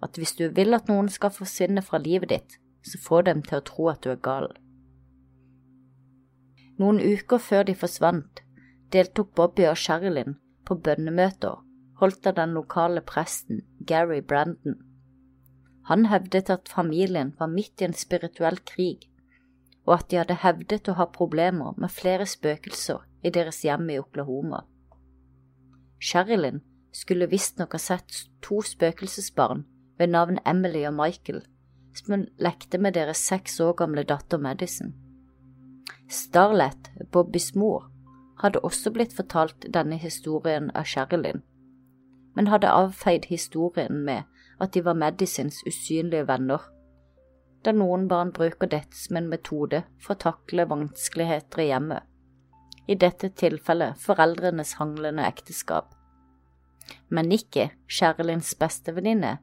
at 0.04 0.20
hvis 0.20 0.36
du 0.36 0.46
vil 0.52 0.76
at 0.76 0.90
noen 0.92 1.08
skal 1.12 1.32
forsvinne 1.32 1.82
fra 1.82 1.98
livet 2.02 2.30
ditt, 2.32 2.58
så 2.84 3.00
få 3.02 3.22
dem 3.26 3.42
til 3.42 3.58
å 3.58 3.66
tro 3.66 3.88
at 3.92 4.04
du 4.04 4.12
er 4.12 4.20
gal. 4.22 4.52
Noen 6.78 7.00
uker 7.00 7.40
før 7.40 7.64
de 7.68 7.74
forsvant, 7.74 8.42
deltok 8.92 9.32
Bobby 9.34 9.64
og 9.70 9.78
Sherilyn 9.80 10.36
på 10.66 10.76
bønnemøter 10.76 11.62
holdt 12.00 12.26
av 12.28 12.36
den 12.36 12.52
lokale 12.56 13.00
presten 13.00 13.62
Gary 13.80 14.20
Brandon. 14.20 14.76
Han 15.88 16.08
hevdet 16.10 16.50
at 16.50 16.68
familien 16.68 17.32
var 17.38 17.48
midt 17.52 17.80
i 17.80 17.86
en 17.86 17.96
spirituell 17.96 18.58
krig, 18.68 19.06
og 19.86 20.00
at 20.00 20.08
de 20.10 20.18
hadde 20.20 20.40
hevdet 20.42 20.90
å 20.90 20.96
ha 20.98 21.06
problemer 21.14 21.76
med 21.78 21.94
flere 21.94 22.26
spøkelser 22.26 23.04
i 23.22 23.30
deres 23.30 23.62
hjem 23.64 23.88
i 23.94 24.00
Oklahoma. 24.02 24.64
Sherilyn 26.02 26.60
skulle 26.92 27.30
visstnok 27.30 27.76
ha 27.76 27.80
sett 27.80 28.26
to 28.42 28.60
spøkelsesbarn 28.66 29.64
ved 29.96 30.12
navn 30.12 30.40
Emily 30.44 30.84
og 30.88 30.96
Michael, 30.98 31.44
som 31.96 32.26
lekte 32.42 32.78
med 32.82 32.98
deres 32.98 33.22
seks 33.22 33.60
år 33.64 33.76
gamle 33.78 34.04
datter 34.04 34.42
Madison. 34.42 34.92
Starlet, 36.08 36.90
Bobbys 37.12 37.54
mor, 37.54 37.88
hadde 38.38 38.60
også 38.62 38.92
blitt 38.94 39.16
fortalt 39.16 39.66
denne 39.74 39.98
historien 39.98 40.70
av 40.76 40.86
Sherilyn, 40.86 41.42
men 42.36 42.50
hadde 42.52 42.70
avfeid 42.70 43.26
historien 43.30 44.04
med 44.06 44.28
at 44.62 44.74
de 44.74 44.84
var 44.84 44.98
Medicines 44.98 45.62
usynlige 45.66 46.28
venner, 46.28 46.62
da 47.64 47.72
noen 47.74 48.06
barn 48.08 48.30
bruker 48.36 48.70
dette 48.70 48.94
som 48.94 49.18
en 49.18 49.30
metode 49.32 49.82
for 49.98 50.14
å 50.14 50.22
takle 50.28 50.68
vanskeligheter 50.70 51.64
i 51.64 51.70
hjemmet, 51.72 52.04
i 52.86 52.94
dette 52.94 53.32
tilfellet 53.34 53.98
foreldrenes 53.98 54.76
hanglende 54.78 55.26
ekteskap. 55.26 55.90
Men 57.10 57.26
Nikki, 57.32 57.66
Sherilyns 57.90 58.52
bestevenninne, 58.60 59.40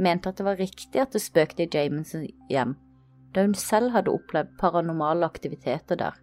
mente 0.00 0.32
at 0.32 0.40
det 0.40 0.46
var 0.46 0.56
riktig 0.56 1.02
at 1.02 1.12
det 1.12 1.20
spøkte 1.24 1.66
i 1.66 1.70
Jamesons 1.72 2.32
hjem, 2.48 2.78
da 3.36 3.44
hun 3.44 3.54
selv 3.54 3.92
hadde 3.92 4.12
opplevd 4.12 4.54
paranormale 4.60 5.28
aktiviteter 5.28 5.98
der. 6.00 6.14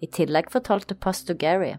I 0.00 0.08
tillegg 0.08 0.48
fortalte 0.50 0.96
pastor 0.96 1.36
Gary 1.36 1.74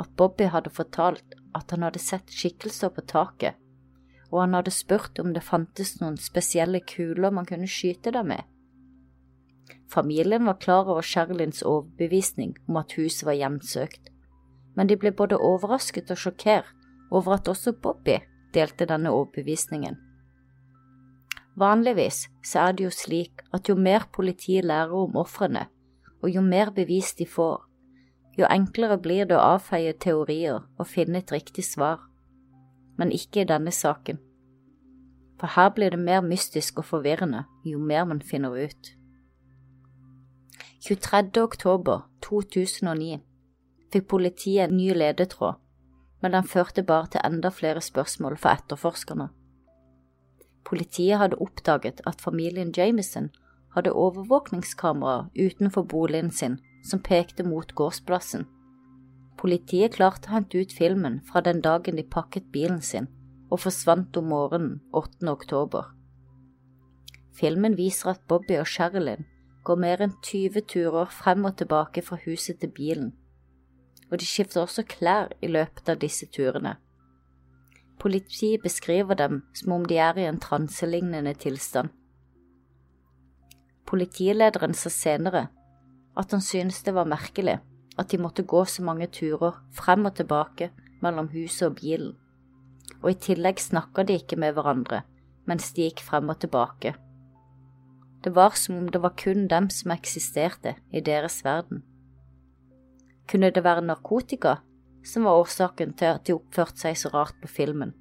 at 0.00 0.16
Bobby 0.16 0.48
hadde 0.50 0.72
fortalt 0.72 1.36
at 1.54 1.70
han 1.70 1.84
hadde 1.86 2.00
sett 2.02 2.32
skikkelser 2.32 2.90
på 2.96 3.04
taket, 3.06 3.54
og 4.32 4.40
han 4.40 4.56
hadde 4.56 4.72
spurt 4.74 5.20
om 5.22 5.34
det 5.36 5.44
fantes 5.46 5.98
noen 6.00 6.16
spesielle 6.18 6.80
kuler 6.88 7.30
man 7.30 7.46
kunne 7.46 7.68
skyte 7.70 8.14
dem 8.16 8.32
med. 8.32 8.42
Familien 9.92 10.48
var 10.48 10.58
klar 10.58 10.88
over 10.88 11.02
Sherlins 11.02 11.62
overbevisning 11.62 12.56
om 12.68 12.80
at 12.80 12.96
huset 12.98 13.28
var 13.28 13.38
hjemsøkt, 13.38 14.10
men 14.74 14.90
de 14.90 14.96
ble 14.98 15.12
både 15.14 15.38
overrasket 15.38 16.10
og 16.10 16.18
sjokkert 16.18 16.72
over 17.12 17.36
at 17.36 17.48
også 17.48 17.76
Bobby 17.78 18.16
delte 18.56 18.88
denne 18.90 19.12
overbevisningen. 19.14 20.00
Vanligvis 21.56 22.26
så 22.42 22.66
er 22.68 22.72
det 22.72 22.84
jo 22.88 22.90
slik 22.90 23.44
at 23.54 23.68
jo 23.68 23.76
mer 23.78 24.08
politiet 24.12 24.64
lærer 24.64 24.94
om 25.04 25.16
ofrene, 25.16 25.66
og 26.22 26.30
jo 26.30 26.42
mer 26.42 26.72
bevis 26.74 27.14
de 27.14 27.26
får, 27.26 27.62
jo 28.38 28.46
enklere 28.50 28.98
blir 28.98 29.28
det 29.30 29.36
å 29.38 29.44
avfeie 29.54 29.94
teorier 29.94 30.64
og 30.64 30.88
finne 30.90 31.20
et 31.22 31.32
riktig 31.32 31.64
svar. 31.68 32.02
Men 32.98 33.12
ikke 33.14 33.42
i 33.42 33.48
denne 33.48 33.70
saken. 33.74 34.18
For 35.38 35.50
her 35.54 35.70
blir 35.74 35.94
det 35.94 36.02
mer 36.02 36.22
mystisk 36.22 36.78
og 36.82 36.88
forvirrende 36.90 37.44
jo 37.66 37.78
mer 37.78 38.06
man 38.10 38.22
finner 38.22 38.54
ut. 38.54 38.90
23. 40.84 41.42
oktober 41.42 42.04
2009 42.22 43.20
fikk 43.94 44.08
politiet 44.10 44.66
en 44.66 44.76
ny 44.76 44.90
ledetråd, 44.94 45.60
men 46.22 46.34
den 46.34 46.46
førte 46.50 46.82
bare 46.82 47.12
til 47.14 47.22
enda 47.24 47.50
flere 47.54 47.82
spørsmål 47.82 48.36
for 48.36 48.58
etterforskerne. 48.58 49.28
Politiet 50.64 51.18
hadde 51.18 51.40
oppdaget 51.40 52.00
at 52.06 52.20
familien 52.20 52.72
Jameson 52.76 53.30
hadde 53.74 53.92
overvåkningskameraer 53.92 55.26
utenfor 55.36 55.82
boligen 55.82 56.30
sin 56.30 56.58
som 56.84 57.02
pekte 57.02 57.42
mot 57.42 57.74
gårdsplassen. 57.74 58.46
Politiet 59.38 59.96
klarte 59.98 60.30
å 60.30 60.36
hente 60.36 60.60
ut 60.62 60.72
filmen 60.72 61.20
fra 61.28 61.42
den 61.44 61.60
dagen 61.60 61.98
de 61.98 62.04
pakket 62.06 62.46
bilen 62.52 62.80
sin 62.80 63.10
og 63.50 63.60
forsvant 63.60 64.16
om 64.16 64.30
morgenen 64.30 64.80
8. 64.92 65.26
oktober. 65.30 65.90
Filmen 67.34 67.76
viser 67.76 68.14
at 68.14 68.22
Bobby 68.28 68.56
og 68.60 68.68
Sherilyn 68.70 69.26
går 69.64 69.80
mer 69.80 70.02
enn 70.04 70.14
20 70.22 70.64
turer 70.70 71.10
frem 71.10 71.44
og 71.48 71.56
tilbake 71.58 72.02
fra 72.06 72.18
huset 72.24 72.60
til 72.60 72.70
bilen. 72.70 73.12
og 74.10 74.20
de 74.20 74.26
skifter 74.26 74.60
også 74.60 74.82
klær 74.86 75.32
i 75.42 75.48
løpet 75.48 75.88
av 75.88 75.96
disse 75.98 76.26
turene. 76.26 76.76
Politiet 78.00 78.62
beskriver 78.62 79.14
dem 79.14 79.42
som 79.54 79.72
om 79.72 79.84
de 79.86 79.98
er 79.98 80.18
i 80.18 80.26
en 80.28 80.40
transelignende 80.40 81.34
tilstand. 81.34 81.88
Politilederen 83.86 84.74
sa 84.74 84.90
senere 84.90 85.46
at 86.16 86.32
han 86.32 86.42
syntes 86.42 86.82
det 86.86 86.94
var 86.94 87.08
merkelig 87.08 87.58
at 87.98 88.10
de 88.10 88.18
måtte 88.18 88.42
gå 88.42 88.64
så 88.64 88.82
mange 88.82 89.06
turer 89.06 89.56
frem 89.74 90.06
og 90.06 90.16
tilbake 90.18 90.70
mellom 91.02 91.28
huset 91.34 91.68
og 91.68 91.76
bilen, 91.80 92.14
og 93.02 93.10
i 93.12 93.18
tillegg 93.28 93.60
snakka 93.62 94.06
de 94.06 94.18
ikke 94.18 94.38
med 94.40 94.56
hverandre 94.56 95.04
mens 95.44 95.72
de 95.76 95.88
gikk 95.88 96.00
frem 96.06 96.30
og 96.32 96.40
tilbake. 96.40 96.94
Det 98.24 98.32
var 98.32 98.54
som 98.56 98.78
om 98.78 98.86
det 98.88 99.02
var 99.04 99.12
kun 99.20 99.48
dem 99.48 99.68
som 99.70 99.92
eksisterte 99.92 100.74
i 100.92 101.02
deres 101.04 101.42
verden. 101.44 101.82
Kunne 103.28 103.50
det 103.52 103.64
være 103.64 103.84
narkotika 103.84 104.56
som 105.04 105.26
var 105.28 105.40
årsaken 105.42 105.94
til 106.00 106.16
at 106.16 106.24
de 106.26 106.36
oppførte 106.36 106.84
seg 106.84 106.98
så 106.98 107.10
rart 107.14 107.36
på 107.42 107.50
filmen? 107.50 107.92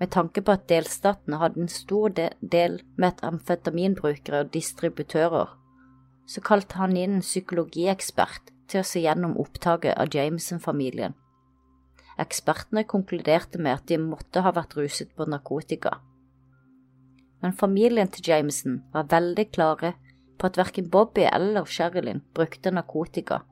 Med 0.00 0.10
tanke 0.14 0.42
på 0.42 0.54
at 0.56 0.68
delstatene 0.70 1.38
hadde 1.38 1.62
en 1.62 1.70
stor 1.70 2.14
del 2.16 2.80
med 2.98 3.22
amfetaminbrukere 3.22 4.44
og 4.44 4.52
distributører, 4.54 5.50
så 6.26 6.42
kalte 6.42 6.78
han 6.80 6.96
inn 6.96 7.18
en 7.18 7.26
psykologiekspert 7.26 8.54
til 8.70 8.82
å 8.82 8.86
se 8.86 9.02
gjennom 9.04 9.36
opptaket 9.42 9.98
av 9.98 10.10
Jameson-familien. 10.14 11.14
Ekspertene 12.22 12.86
konkluderte 12.88 13.58
med 13.58 13.80
at 13.80 13.90
de 13.90 13.98
måtte 14.00 14.42
ha 14.44 14.54
vært 14.54 14.76
ruset 14.78 15.14
på 15.16 15.26
narkotika 15.30 15.98
men 17.42 17.52
familien 17.58 18.08
til 18.08 18.28
Jameson 18.30 18.78
var 18.94 19.10
veldig 19.10 19.48
klare 19.50 19.92
på 20.38 20.48
at 20.48 20.58
verken 20.58 20.88
Bobby 20.90 21.26
eller 21.26 21.66
Sherilyn 21.66 22.22
brukte 22.34 22.70
narkotika, 22.70 23.42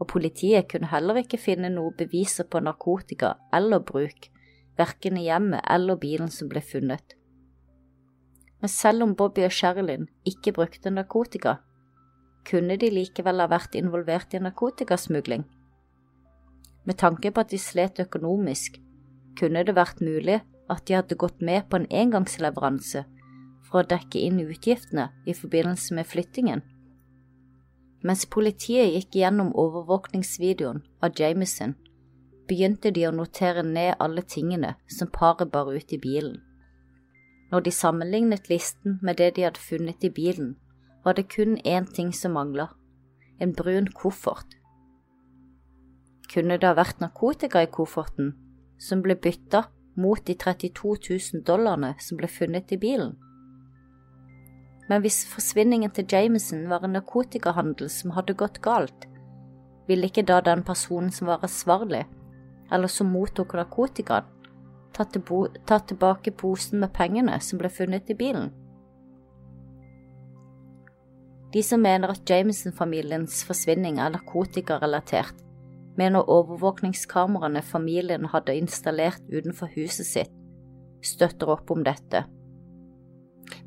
og 0.00 0.08
politiet 0.10 0.68
kunne 0.70 0.90
heller 0.90 1.20
ikke 1.20 1.40
finne 1.40 1.70
noe 1.72 1.94
beviser 1.96 2.48
på 2.50 2.62
narkotika 2.64 3.34
eller 3.54 3.82
bruk, 3.86 4.30
verken 4.78 5.18
i 5.20 5.28
hjemmet 5.28 5.62
eller 5.70 6.00
bilen 6.00 6.32
som 6.32 6.50
ble 6.50 6.62
funnet. 6.64 7.14
Men 8.60 8.72
selv 8.72 9.04
om 9.04 9.14
Bobby 9.14 9.44
og 9.44 9.52
Sherilyn 9.52 10.08
ikke 10.26 10.54
brukte 10.56 10.90
narkotika, 10.90 11.58
kunne 12.48 12.76
de 12.80 12.90
likevel 12.92 13.40
ha 13.40 13.48
vært 13.48 13.76
involvert 13.78 14.34
i 14.34 14.40
narkotikasmugling. 14.42 15.44
Med 16.84 16.98
tanke 17.00 17.30
på 17.32 17.44
at 17.44 17.52
de 17.52 17.60
slet 17.60 18.00
økonomisk, 18.00 18.80
kunne 19.38 19.64
det 19.64 19.76
vært 19.76 20.02
mulig 20.04 20.42
at 20.70 20.84
de 20.88 20.96
hadde 20.96 21.18
gått 21.20 21.40
med 21.44 21.68
på 21.68 21.80
en 21.80 21.88
engangsleveranse 21.92 23.04
for 23.68 23.82
å 23.82 23.88
dekke 23.88 24.20
inn 24.20 24.42
utgiftene 24.44 25.08
i 25.26 25.34
forbindelse 25.36 25.96
med 25.96 26.08
flyttingen. 26.08 26.62
Mens 28.04 28.26
politiet 28.28 28.92
gikk 28.92 29.16
gjennom 29.16 29.54
overvåkningsvideoen 29.56 30.82
av 31.00 31.14
Jameson, 31.16 31.72
begynte 32.48 32.92
de 32.92 33.06
å 33.08 33.14
notere 33.16 33.62
ned 33.64 33.96
alle 34.04 34.22
tingene 34.28 34.74
som 34.92 35.08
paret 35.08 35.48
bar 35.52 35.70
ut 35.72 35.94
i 35.96 36.00
bilen. 36.00 36.36
Når 37.52 37.64
de 37.64 37.72
sammenlignet 37.72 38.50
listen 38.52 38.98
med 39.02 39.16
det 39.16 39.30
de 39.36 39.46
hadde 39.46 39.62
funnet 39.62 40.04
i 40.04 40.12
bilen, 40.12 40.56
var 41.04 41.16
det 41.16 41.30
kun 41.32 41.56
én 41.64 41.88
ting 41.88 42.12
som 42.12 42.36
mangla– 42.36 42.68
en 43.42 43.52
brun 43.56 43.88
koffert. 43.96 44.52
Kunne 46.32 46.58
det 46.58 46.68
ha 46.68 46.76
vært 46.76 47.00
narkotika 47.00 47.62
i 47.64 47.70
kofferten, 47.70 48.34
som 48.78 49.02
ble 49.02 49.16
bytta 49.16 49.64
mot 49.96 50.20
de 50.26 50.34
32 50.34 50.96
000 51.08 51.44
dollarene 51.46 51.94
som 52.00 52.18
ble 52.18 52.28
funnet 52.28 52.72
i 52.74 52.78
bilen. 52.80 53.16
Men 54.88 55.00
hvis 55.00 55.22
forsvinningen 55.28 55.92
til 55.96 56.06
Jameson 56.12 56.66
var 56.68 56.84
en 56.84 56.96
narkotikahandel 56.98 57.88
som 57.92 58.12
hadde 58.16 58.36
gått 58.36 58.60
galt, 58.64 59.06
ville 59.88 60.08
ikke 60.08 60.26
da 60.28 60.40
den 60.44 60.64
personen 60.64 61.12
som 61.12 61.28
var 61.28 61.44
ansvarlig, 61.44 62.04
eller 62.72 62.88
som 62.88 63.12
mottok 63.12 63.54
narkotikaen, 63.56 64.28
ta, 64.94 65.78
tilbake 65.78 66.30
posen 66.38 66.80
med 66.84 66.92
pengene 66.94 67.40
som 67.42 67.58
ble 67.58 67.70
funnet 67.72 68.12
i 68.12 68.18
bilen? 68.18 68.52
De 71.54 71.62
som 71.62 71.80
mener 71.82 72.10
at 72.10 72.30
Jameson-familiens 72.30 73.44
forsvinning 73.46 74.00
er 74.02 74.12
narkotikarelatert, 74.16 75.36
mener 75.96 76.30
overvåkningskameraene 76.30 77.62
familien 77.62 78.26
hadde 78.32 78.56
installert 78.58 79.22
utenfor 79.30 79.70
huset 79.76 80.08
sitt, 80.08 80.32
støtter 81.04 81.52
opp 81.54 81.70
om 81.70 81.84
dette. 81.86 82.24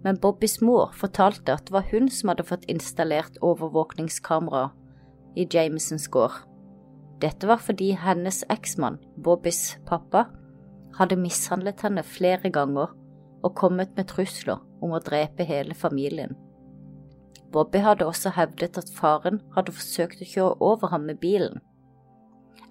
Men 0.04 0.20
Bobbys 0.22 0.60
mor 0.62 0.94
fortalte 0.98 1.54
at 1.54 1.68
det 1.68 1.76
var 1.76 1.88
hun 1.92 2.10
som 2.14 2.32
hadde 2.32 2.46
fått 2.48 2.68
installert 2.72 3.38
overvåkningskamera 3.46 4.70
i 5.38 5.48
Jamesons 5.54 6.08
gård. 6.14 6.44
Dette 7.22 7.50
var 7.50 7.62
fordi 7.62 7.92
hennes 7.98 8.44
eksmann, 8.54 9.00
Bobbys 9.18 9.78
pappa, 9.90 10.28
hadde 10.98 11.18
mishandlet 11.20 11.82
henne 11.86 12.04
flere 12.06 12.50
ganger 12.54 12.94
og 13.46 13.56
kommet 13.58 13.94
med 13.98 14.10
trusler 14.10 14.62
om 14.82 14.94
å 14.94 15.02
drepe 15.04 15.46
hele 15.48 15.78
familien. 15.78 16.36
Bobby 17.54 17.80
hadde 17.80 18.06
også 18.06 18.34
hevdet 18.36 18.78
at 18.80 18.90
faren 18.92 19.40
hadde 19.56 19.74
forsøkt 19.76 20.22
å 20.22 20.28
kjøre 20.28 20.58
over 20.64 20.92
ham 20.92 21.06
med 21.08 21.22
bilen. 21.22 21.62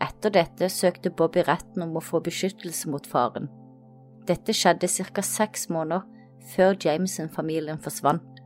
Etter 0.03 0.35
dette 0.35 0.69
søkte 0.69 1.11
Bobby 1.11 1.47
retten 1.47 1.87
om 1.87 1.97
å 1.97 2.05
få 2.05 2.21
beskyttelse 2.21 2.91
mot 2.93 3.07
faren. 3.09 3.49
Dette 4.29 4.53
skjedde 4.53 4.91
ca. 4.91 5.23
seks 5.23 5.69
måneder 5.73 6.05
før 6.55 6.77
Jameson-familien 6.85 7.81
forsvant. 7.83 8.43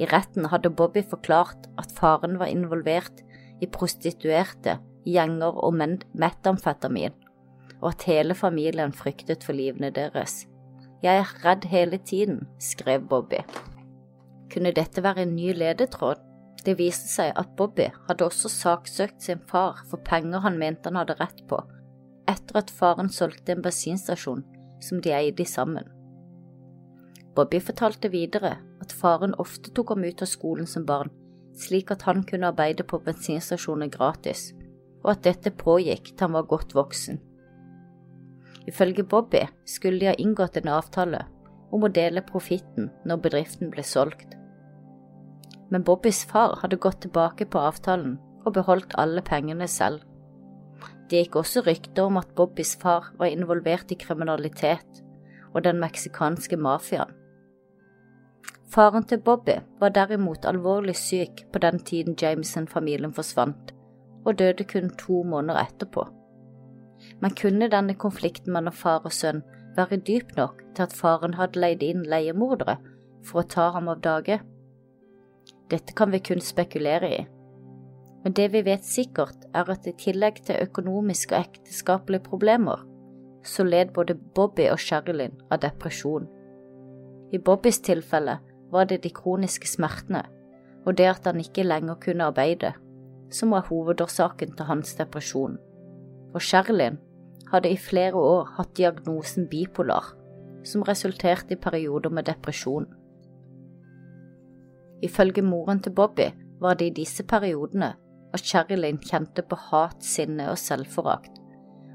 I 0.00 0.08
retten 0.10 0.48
hadde 0.50 0.72
Bobby 0.74 1.04
forklart 1.06 1.68
at 1.78 1.92
faren 1.94 2.38
var 2.40 2.50
involvert 2.50 3.22
i 3.62 3.68
prostituerte, 3.70 4.78
gjenger 5.06 5.60
og 5.60 5.76
metamfetamin, 5.76 7.14
og 7.80 7.92
at 7.92 8.08
hele 8.08 8.34
familien 8.34 8.92
fryktet 8.96 9.44
for 9.44 9.56
livene 9.56 9.92
deres. 9.94 10.44
Jeg 11.04 11.20
er 11.20 11.32
redd 11.44 11.66
hele 11.68 11.98
tiden, 11.98 12.46
skrev 12.58 13.06
Bobby. 13.08 13.42
Kunne 14.50 14.72
dette 14.72 15.02
være 15.04 15.26
en 15.26 15.34
ny 15.36 15.52
ledetråd? 15.52 16.22
Det 16.64 16.78
viste 16.78 17.10
seg 17.12 17.34
at 17.36 17.50
Bobby 17.58 17.90
hadde 18.08 18.24
også 18.24 18.48
saksøkt 18.48 19.22
sin 19.22 19.42
far 19.50 19.82
for 19.90 20.00
penger 20.06 20.40
han 20.46 20.56
mente 20.58 20.88
han 20.88 20.96
hadde 20.96 21.18
rett 21.20 21.42
på, 21.50 21.58
etter 22.30 22.62
at 22.62 22.72
faren 22.72 23.12
solgte 23.12 23.52
en 23.52 23.64
bensinstasjon 23.64 24.40
som 24.80 25.02
de 25.04 25.12
eide 25.12 25.44
sammen. 25.44 25.84
Bobby 27.34 27.60
fortalte 27.60 28.10
videre 28.12 28.56
at 28.82 28.94
faren 28.94 29.34
ofte 29.42 29.72
tok 29.74 29.94
ham 29.94 30.04
ut 30.04 30.22
av 30.22 30.30
skolen 30.30 30.68
som 30.70 30.86
barn, 30.86 31.10
slik 31.58 31.90
at 31.90 32.06
han 32.08 32.22
kunne 32.28 32.52
arbeide 32.52 32.86
på 32.86 33.00
bensinstasjoner 33.02 33.90
gratis, 33.94 34.52
og 35.02 35.16
at 35.16 35.24
dette 35.26 35.54
pågikk 35.64 36.12
til 36.12 36.26
han 36.26 36.36
var 36.38 36.48
godt 36.50 36.76
voksen. 36.76 37.18
Ifølge 38.70 39.04
Bobby 39.04 39.42
skulle 39.68 40.00
de 40.00 40.12
ha 40.12 40.16
inngått 40.18 40.56
en 40.60 40.72
avtale 40.72 41.26
om 41.74 41.84
å 41.84 41.92
dele 41.92 42.24
profitten 42.24 42.88
når 43.04 43.26
bedriften 43.26 43.74
ble 43.74 43.84
solgt 43.84 44.38
men 45.74 45.82
Bobbys 45.82 46.24
far 46.30 46.58
hadde 46.60 46.78
gått 46.78 47.00
tilbake 47.02 47.48
på 47.50 47.58
avtalen 47.58 48.12
og 48.44 48.54
beholdt 48.54 48.94
alle 49.00 49.24
pengene 49.26 49.66
selv. 49.70 50.04
Det 51.10 51.24
gikk 51.24 51.40
også 51.40 51.64
rykter 51.66 52.06
om 52.06 52.20
at 52.20 52.30
Bobbys 52.36 52.76
far 52.80 53.10
var 53.18 53.32
involvert 53.32 53.90
i 53.90 53.98
kriminalitet 53.98 55.02
og 55.52 55.64
den 55.66 55.80
meksikanske 55.82 56.58
mafiaen. 56.60 57.10
Faren 58.72 59.04
til 59.04 59.20
Bobby 59.20 59.58
var 59.80 59.92
derimot 59.94 60.46
alvorlig 60.48 60.96
syk 60.96 61.44
på 61.52 61.60
den 61.62 61.78
tiden 61.78 62.16
Jameson-familien 62.22 63.12
forsvant, 63.14 63.74
og 64.24 64.38
døde 64.38 64.64
kun 64.64 64.90
to 64.98 65.22
måneder 65.22 65.60
etterpå. 65.60 66.06
Men 67.20 67.36
kunne 67.40 67.68
denne 67.70 67.94
konflikten 67.94 68.52
mellom 68.52 68.72
far 68.72 69.04
og 69.04 69.12
sønn 69.12 69.42
være 69.76 70.00
dyp 70.06 70.36
nok 70.36 70.62
til 70.74 70.86
at 70.86 70.96
faren 70.96 71.34
hadde 71.34 71.60
leid 71.60 71.82
inn 71.82 72.04
leiemordere 72.08 72.78
for 73.24 73.42
å 73.42 73.48
ta 73.56 73.70
ham 73.76 73.90
av 73.92 74.00
dage? 74.04 74.40
Dette 75.70 75.94
kan 75.96 76.12
vi 76.12 76.22
kun 76.24 76.40
spekulere 76.40 77.10
i. 77.10 77.22
Men 78.24 78.32
det 78.32 78.48
vi 78.54 78.62
vet 78.64 78.84
sikkert, 78.88 79.44
er 79.54 79.68
at 79.70 79.86
i 79.86 79.92
tillegg 80.00 80.40
til 80.46 80.62
økonomiske 80.64 81.36
og 81.36 81.44
ekteskapelige 81.50 82.24
problemer, 82.24 82.80
så 83.44 83.64
led 83.64 83.92
både 83.92 84.16
Bobby 84.16 84.70
og 84.72 84.80
Sherilyn 84.80 85.36
av 85.52 85.60
depresjon. 85.60 86.24
I 87.32 87.38
Bobbys 87.38 87.82
tilfelle 87.84 88.38
var 88.74 88.90
det 88.90 89.04
de 89.04 89.12
kroniske 89.14 89.70
smertene 89.70 90.24
og 90.84 90.98
det 90.98 91.08
at 91.08 91.28
han 91.28 91.40
ikke 91.40 91.64
lenger 91.64 91.96
kunne 92.00 92.28
arbeide, 92.28 92.72
som 93.32 93.54
var 93.54 93.66
hovedårsaken 93.68 94.56
til 94.56 94.68
hans 94.68 94.94
depresjon. 94.98 95.56
Og 96.34 96.42
Sherlin 96.42 96.98
hadde 97.52 97.70
i 97.70 97.80
flere 97.80 98.14
år 98.14 98.50
hatt 98.58 98.76
diagnosen 98.76 99.48
bipolar, 99.48 100.12
som 100.64 100.82
resulterte 100.82 101.54
i 101.54 101.60
perioder 101.60 102.10
med 102.10 102.28
depresjon. 102.28 102.86
Ifølge 105.02 105.42
moren 105.42 105.80
til 105.80 105.92
Bobby 105.92 106.30
var 106.60 106.74
det 106.74 106.86
i 106.86 106.96
disse 107.02 107.24
periodene 107.28 107.94
at 108.34 108.40
Sherilyn 108.40 108.98
kjente 108.98 109.44
på 109.46 109.56
hat, 109.70 110.00
sinne 110.02 110.48
og 110.50 110.58
selvforakt, 110.58 111.36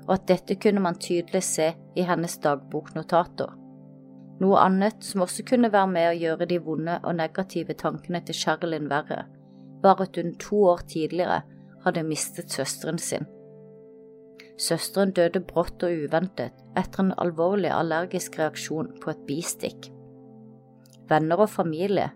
og 0.08 0.14
at 0.14 0.28
dette 0.30 0.56
kunne 0.56 0.80
man 0.80 1.00
tydelig 1.00 1.44
se 1.44 1.74
i 1.96 2.06
hennes 2.06 2.38
dagboknotater. 2.38 3.59
Noe 4.40 4.60
annet 4.64 5.04
som 5.04 5.26
også 5.26 5.44
kunne 5.48 5.72
være 5.74 5.92
med 5.92 6.08
å 6.10 6.20
gjøre 6.20 6.48
de 6.48 6.60
vonde 6.64 6.96
og 7.04 7.18
negative 7.18 7.76
tankene 7.80 8.22
til 8.24 8.38
Sherilyn 8.38 8.88
verre, 8.92 9.26
var 9.84 10.00
at 10.04 10.16
hun 10.20 10.36
to 10.40 10.62
år 10.72 10.86
tidligere 10.88 11.42
hadde 11.84 12.06
mistet 12.08 12.52
søsteren 12.56 13.00
sin. 13.00 13.28
Søsteren 14.60 15.12
døde 15.16 15.40
brått 15.44 15.84
og 15.88 16.06
uventet 16.06 16.56
etter 16.80 17.04
en 17.04 17.14
alvorlig 17.24 17.72
allergisk 17.72 18.40
reaksjon 18.40 18.92
på 19.04 19.12
et 19.14 19.22
bistikk. 19.28 19.88
Venner 21.12 21.46
og 21.46 21.52
familie 21.52 22.10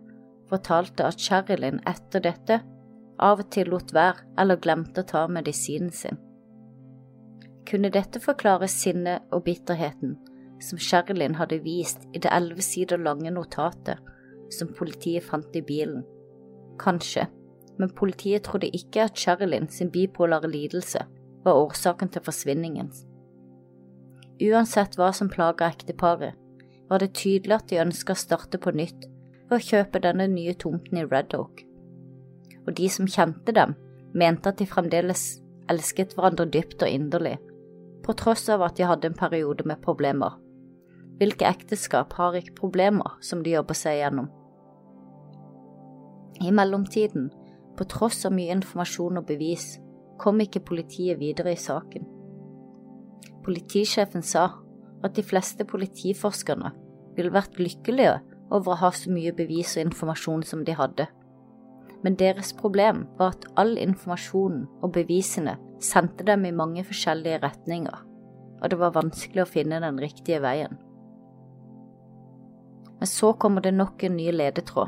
fortalte 0.51 1.07
at 1.07 1.23
Sherilyn 1.23 1.79
etter 1.87 2.23
dette 2.23 2.59
av 3.23 3.39
og 3.39 3.49
til 3.53 3.71
lot 3.71 3.93
være 3.95 4.27
eller 4.39 4.59
glemte 4.63 5.03
å 5.03 5.07
ta 5.07 5.23
medisinen 5.31 5.91
sin. 5.95 6.19
Kunne 7.67 7.91
dette 7.91 8.19
forklare 8.23 8.67
sinnet 8.67 9.23
og 9.31 9.45
bitterheten 9.47 10.17
som 10.63 10.79
Sherilyn 10.79 11.37
hadde 11.39 11.61
vist 11.63 12.07
i 12.13 12.21
det 12.23 12.31
elleve 12.31 12.63
sider 12.63 13.01
lange 13.01 13.31
notatet 13.31 14.01
som 14.53 14.71
politiet 14.77 15.25
fant 15.27 15.55
i 15.55 15.63
bilen? 15.65 16.03
Kanskje, 16.81 17.27
men 17.77 17.93
politiet 17.97 18.45
trodde 18.47 18.71
ikke 18.73 19.07
at 19.07 19.17
Sherilyn 19.19 19.69
sin 19.69 19.91
bipolare 19.91 20.49
lidelse 20.49 21.05
var 21.43 21.59
årsaken 21.59 22.13
til 22.13 22.23
forsvinningen. 22.25 22.91
Uansett 24.43 24.97
hva 24.97 25.11
som 25.13 25.29
plaga 25.29 25.69
ekteparet, 25.69 26.33
var 26.89 27.01
det 27.01 27.13
tydelig 27.17 27.55
at 27.57 27.69
de 27.69 27.81
ønska 27.81 28.13
å 28.13 28.19
starte 28.19 28.59
på 28.61 28.73
nytt 28.75 29.07
ved 29.49 29.55
å 29.57 29.63
kjøpe 29.63 30.01
denne 30.03 30.27
nye 30.31 30.53
tomten 30.59 30.99
i 30.99 31.05
Red 31.05 31.33
Oak. 31.37 31.63
Og 32.65 32.75
de 32.77 32.89
som 32.91 33.09
kjente 33.09 33.55
dem, 33.55 33.75
mente 34.13 34.51
at 34.51 34.59
de 34.61 34.67
fremdeles 34.69 35.23
elsket 35.71 36.15
hverandre 36.15 36.47
dypt 36.51 36.83
og 36.83 36.91
inderlig, 36.91 37.37
på 38.03 38.15
tross 38.19 38.49
av 38.51 38.63
at 38.65 38.77
de 38.77 38.87
hadde 38.87 39.09
en 39.09 39.17
periode 39.17 39.65
med 39.67 39.81
problemer. 39.83 40.35
Hvilke 41.23 41.47
ekteskap 41.47 42.17
har 42.17 42.35
ikke 42.35 42.57
problemer 42.57 43.13
som 43.23 43.45
de 43.45 43.53
jobber 43.53 43.77
seg 43.79 44.01
gjennom? 44.01 44.25
I 46.43 46.51
mellomtiden, 46.51 47.29
på 47.79 47.87
tross 47.87 48.25
av 48.27 48.35
mye 48.35 48.51
informasjon 48.51 49.21
og 49.21 49.29
bevis, 49.29 49.77
kom 50.19 50.43
ikke 50.43 50.65
politiet 50.67 51.21
videre 51.21 51.53
i 51.55 51.61
saken. 51.63 52.03
Politisjefen 53.47 54.27
sa 54.27 54.49
at 54.99 55.15
de 55.15 55.23
fleste 55.23 55.63
politiforskerne 55.63 56.73
ville 57.15 57.31
vært 57.31 57.55
lykkelige 57.61 58.19
over 58.49 58.75
å 58.75 58.79
ha 58.83 58.91
så 58.91 59.15
mye 59.15 59.31
bevis 59.37 59.77
og 59.77 59.87
informasjon 59.87 60.43
som 60.49 60.67
de 60.67 60.75
hadde. 60.75 61.07
Men 62.03 62.19
deres 62.19 62.51
problem 62.59 63.05
var 63.15 63.37
at 63.37 63.47
all 63.55 63.77
informasjonen 63.79 64.65
og 64.83 64.97
bevisene 64.99 65.55
sendte 65.79 66.27
dem 66.27 66.43
i 66.43 66.55
mange 66.55 66.83
forskjellige 66.83 67.45
retninger, 67.47 68.07
og 68.59 68.65
det 68.67 68.83
var 68.83 68.97
vanskelig 68.99 69.47
å 69.47 69.53
finne 69.55 69.79
den 69.87 70.03
riktige 70.03 70.43
veien. 70.43 70.82
Men 73.03 73.07
så 73.07 73.33
kommer 73.33 73.61
det 73.61 73.71
nok 73.71 74.03
en 74.03 74.13
ny 74.15 74.31
ledetråd. 74.31 74.87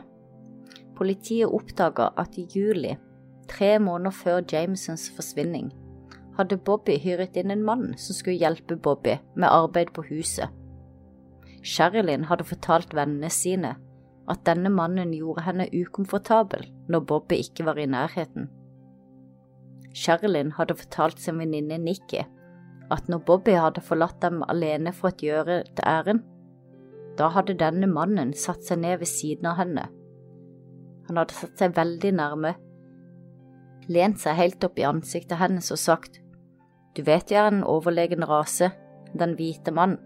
Politiet 0.96 1.52
oppdaga 1.52 2.14
at 2.16 2.38
i 2.40 2.46
juli 2.48 2.94
Tre 3.52 3.74
måneder 3.80 4.14
før 4.16 4.38
Jamesons 4.52 5.10
forsvinning 5.18 5.66
hadde 6.38 6.56
Bobby 6.70 6.96
hyret 7.04 7.36
inn 7.36 7.52
en 7.52 7.66
mann 7.68 7.90
som 8.00 8.16
skulle 8.16 8.38
hjelpe 8.40 8.78
Bobby 8.80 9.18
med 9.36 9.50
arbeid 9.50 9.92
på 9.98 10.06
huset. 10.08 10.48
Sherilyn 11.60 12.24
hadde 12.30 12.48
fortalt 12.48 12.96
vennene 12.96 13.28
sine 13.30 13.74
at 14.32 14.46
denne 14.48 14.72
mannen 14.72 15.12
gjorde 15.12 15.44
henne 15.50 15.66
ukomfortabel 15.76 16.64
når 16.88 17.04
Bobby 17.10 17.42
ikke 17.44 17.66
var 17.68 17.82
i 17.84 17.90
nærheten. 17.98 18.48
Sherilyn 19.92 20.56
hadde 20.56 20.80
fortalt 20.80 21.20
sin 21.20 21.44
venninne 21.44 21.82
Nikki 21.84 22.24
at 22.96 23.12
når 23.12 23.28
Bobby 23.28 23.60
hadde 23.60 23.84
forlatt 23.84 24.22
dem 24.24 24.40
alene 24.48 24.96
for 24.96 25.12
å 25.12 25.28
gjøre 25.28 25.60
et 25.66 25.84
ærend, 25.84 26.24
da 27.20 27.32
hadde 27.34 27.58
denne 27.60 27.88
mannen 27.88 28.34
satt 28.38 28.66
seg 28.68 28.82
ned 28.84 29.00
ved 29.02 29.10
siden 29.10 29.50
av 29.52 29.60
henne. 29.62 29.88
Han 31.08 31.20
hadde 31.22 31.38
satt 31.38 31.62
seg 31.62 31.76
veldig 31.78 32.14
nærme 32.18 32.56
lent 33.92 34.22
seg 34.22 34.38
helt 34.40 34.64
opp 34.66 34.80
i 34.80 34.88
ansiktet 34.88 35.40
hennes 35.40 35.72
og 35.74 35.82
sagt, 35.82 36.22
Du 36.96 37.04
vet 37.04 37.32
jeg 37.32 37.42
er 37.42 37.52
en 37.52 37.66
overlegen 37.68 38.24
rase, 38.24 38.72
den 39.14 39.36
hvite 39.36 39.72
mann, 39.72 39.98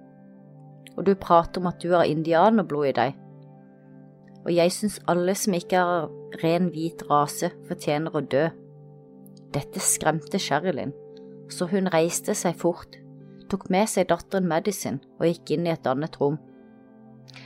og 0.98 1.06
du 1.06 1.14
prater 1.16 1.62
om 1.62 1.70
at 1.70 1.82
du 1.82 1.92
har 1.94 2.10
indianerblod 2.10 2.88
i 2.90 2.96
deg. 2.98 3.20
Og 4.46 4.52
jeg 4.56 4.72
synes 4.74 5.02
alle 5.08 5.36
som 5.36 5.54
ikke 5.54 5.78
har 5.78 6.10
ren 6.44 6.72
hvit 6.74 7.04
rase, 7.10 7.52
fortjener 7.68 8.16
å 8.16 8.24
dø. 8.26 8.48
Dette 9.54 9.82
skremte 9.84 10.40
Sherilyn, 10.42 10.94
så 11.50 11.68
hun 11.70 11.92
reiste 11.94 12.34
seg 12.38 12.58
fort, 12.58 12.98
tok 13.50 13.70
med 13.70 13.90
seg 13.90 14.10
datteren 14.10 14.50
Medicine 14.50 15.02
og 15.20 15.28
gikk 15.30 15.56
inn 15.56 15.68
i 15.68 15.74
et 15.74 15.88
annet 15.90 16.18
rom. 16.22 16.38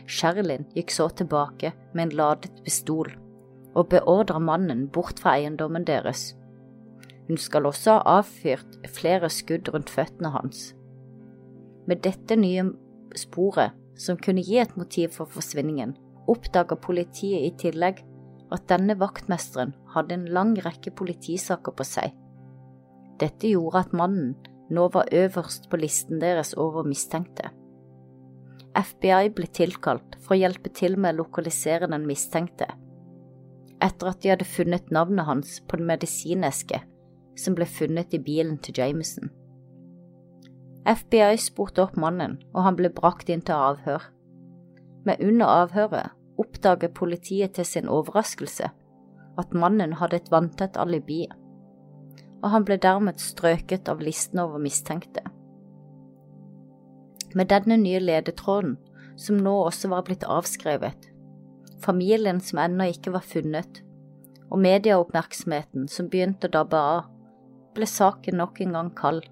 Sherilyn 0.07 0.65
gikk 0.75 0.91
så 0.93 1.09
tilbake 1.09 1.73
med 1.93 2.07
en 2.07 2.15
ladet 2.19 2.63
pistol 2.65 3.11
og 3.73 3.89
beordra 3.89 4.39
mannen 4.39 4.87
bort 4.93 5.21
fra 5.23 5.37
eiendommen 5.39 5.85
deres. 5.87 6.33
Hun 7.27 7.39
skal 7.39 7.65
også 7.65 7.97
ha 7.97 8.19
avfyrt 8.19 8.79
flere 8.93 9.29
skudd 9.31 9.71
rundt 9.73 9.89
føttene 9.89 10.33
hans. 10.33 10.73
Med 11.87 12.03
dette 12.05 12.35
nye 12.39 12.67
sporet, 13.17 13.73
som 13.99 14.17
kunne 14.17 14.43
gi 14.43 14.57
et 14.61 14.75
motiv 14.77 15.13
for 15.17 15.29
forsvinningen, 15.29 15.95
oppdaga 16.29 16.75
politiet 16.79 17.47
i 17.47 17.53
tillegg 17.59 18.01
at 18.53 18.67
denne 18.69 18.95
vaktmesteren 18.99 19.73
hadde 19.95 20.17
en 20.17 20.27
lang 20.35 20.53
rekke 20.65 20.93
politisaker 20.95 21.75
på 21.75 21.85
seg. 21.87 22.13
Dette 23.21 23.49
gjorde 23.49 23.85
at 23.85 23.95
mannen 23.97 24.33
nå 24.73 24.87
var 24.93 25.11
øverst 25.13 25.69
på 25.69 25.79
listen 25.81 26.21
deres 26.21 26.53
over 26.57 26.85
mistenkte. 26.87 27.51
FBI 28.73 29.29
ble 29.38 29.45
tilkalt 29.53 30.15
for 30.23 30.33
å 30.33 30.39
hjelpe 30.39 30.71
til 30.73 30.97
med 30.97 31.13
å 31.13 31.23
lokalisere 31.23 31.89
den 31.91 32.07
mistenkte, 32.09 32.65
etter 33.83 34.09
at 34.09 34.23
de 34.23 34.31
hadde 34.33 34.47
funnet 34.49 34.89
navnet 34.95 35.27
hans 35.27 35.59
på 35.67 35.77
en 35.77 35.88
medisineske 35.91 36.79
som 37.38 37.57
ble 37.57 37.67
funnet 37.69 38.13
i 38.13 38.21
bilen 38.21 38.57
til 38.65 38.77
Jameson. 38.81 39.29
FBI 40.89 41.38
spurte 41.39 41.86
opp 41.86 41.95
mannen, 41.95 42.39
og 42.51 42.65
han 42.65 42.77
ble 42.79 42.91
brakt 42.91 43.29
inn 43.31 43.43
til 43.45 43.55
avhør. 43.55 44.09
Men 45.07 45.21
under 45.23 45.51
avhøret 45.63 46.17
oppdaget 46.39 46.95
politiet 46.97 47.55
til 47.55 47.67
sin 47.67 47.91
overraskelse 47.91 48.71
at 49.39 49.55
mannen 49.57 49.95
hadde 50.01 50.19
et 50.19 50.31
vanntett 50.33 50.77
alibi, 50.77 51.23
og 52.43 52.51
han 52.51 52.65
ble 52.67 52.77
dermed 52.81 53.21
strøket 53.21 53.89
av 53.89 54.03
listen 54.03 54.41
over 54.43 54.62
mistenkte. 54.62 55.23
Med 57.33 57.49
denne 57.49 57.77
nye 57.81 57.99
ledetråden, 57.99 58.77
som 59.17 59.39
nå 59.41 59.53
også 59.65 59.89
var 59.89 60.05
blitt 60.05 60.25
avskrevet, 60.29 61.09
familien 61.81 62.41
som 62.41 62.61
ennå 62.61 62.91
ikke 62.93 63.13
var 63.15 63.25
funnet, 63.25 63.81
og 64.53 64.61
medieoppmerksomheten 64.61 65.87
som 65.89 66.09
begynte 66.13 66.49
å 66.49 66.53
dabbe 66.53 66.77
av, 66.77 67.07
ble 67.73 67.87
saken 67.89 68.37
nok 68.37 68.61
en 68.61 68.77
gang 68.77 68.91
kald, 68.97 69.25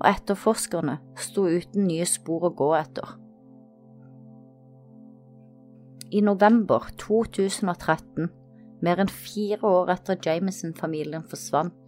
og 0.00 0.06
etterforskerne 0.10 0.98
sto 1.18 1.46
uten 1.46 1.86
nye 1.86 2.06
spor 2.10 2.48
å 2.48 2.54
gå 2.58 2.72
etter. 2.78 3.14
I 6.12 6.20
november 6.26 6.90
2013, 7.00 8.26
mer 8.82 9.00
enn 9.00 9.12
fire 9.12 9.62
år 9.64 9.94
etter 9.94 10.18
Jameson-familien 10.26 11.22
forsvant, 11.30 11.78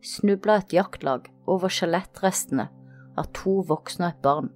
snubla 0.00 0.60
et 0.62 0.72
jaktlag 0.72 1.26
over 1.50 1.68
skjelettrestene 1.74 2.70
av 3.18 3.28
to 3.36 3.58
voksne 3.68 4.06
og 4.06 4.14
et 4.14 4.22
barn. 4.24 4.48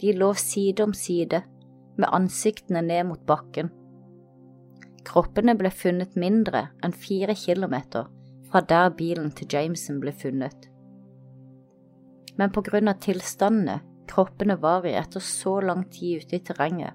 De 0.00 0.12
lå 0.12 0.34
side 0.34 0.84
om 0.84 0.94
side 0.94 1.42
med 1.96 2.12
ansiktene 2.12 2.82
ned 2.84 3.06
mot 3.08 3.22
bakken. 3.26 3.70
Kroppene 5.06 5.54
ble 5.56 5.70
funnet 5.70 6.16
mindre 6.18 6.66
enn 6.84 6.92
fire 6.92 7.34
kilometer 7.38 8.08
fra 8.50 8.60
der 8.60 8.90
bilen 8.98 9.30
til 9.36 9.48
Jameson 9.52 10.00
ble 10.02 10.12
funnet. 10.12 10.68
Men 12.36 12.52
på 12.52 12.62
grunn 12.66 12.90
av 12.92 13.00
tilstandene 13.00 13.80
kroppene 14.10 14.58
var 14.60 14.86
i 14.86 14.94
etter 14.98 15.24
så 15.24 15.58
lang 15.64 15.86
tid 15.90 16.26
ute 16.26 16.38
i 16.38 16.44
terrenget, 16.44 16.92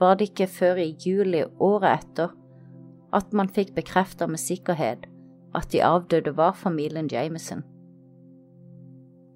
var 0.00 0.16
det 0.16 0.30
ikke 0.30 0.48
før 0.52 0.80
i 0.80 0.94
juli 1.00 1.44
året 1.62 2.00
etter 2.02 2.32
at 3.16 3.32
man 3.36 3.48
fikk 3.52 3.74
bekreftet 3.76 4.28
med 4.28 4.42
sikkerhet 4.42 5.06
at 5.56 5.70
de 5.72 5.80
avdøde 5.84 6.34
var 6.36 6.56
familien 6.56 7.08
Jameson. 7.12 7.62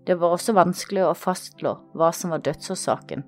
Det 0.06 0.16
var 0.20 0.32
også 0.36 0.56
vanskelig 0.56 1.04
å 1.06 1.18
fastslå 1.18 1.76
hva 1.94 2.08
som 2.16 2.32
var 2.34 2.42
dødsårsaken 2.46 3.26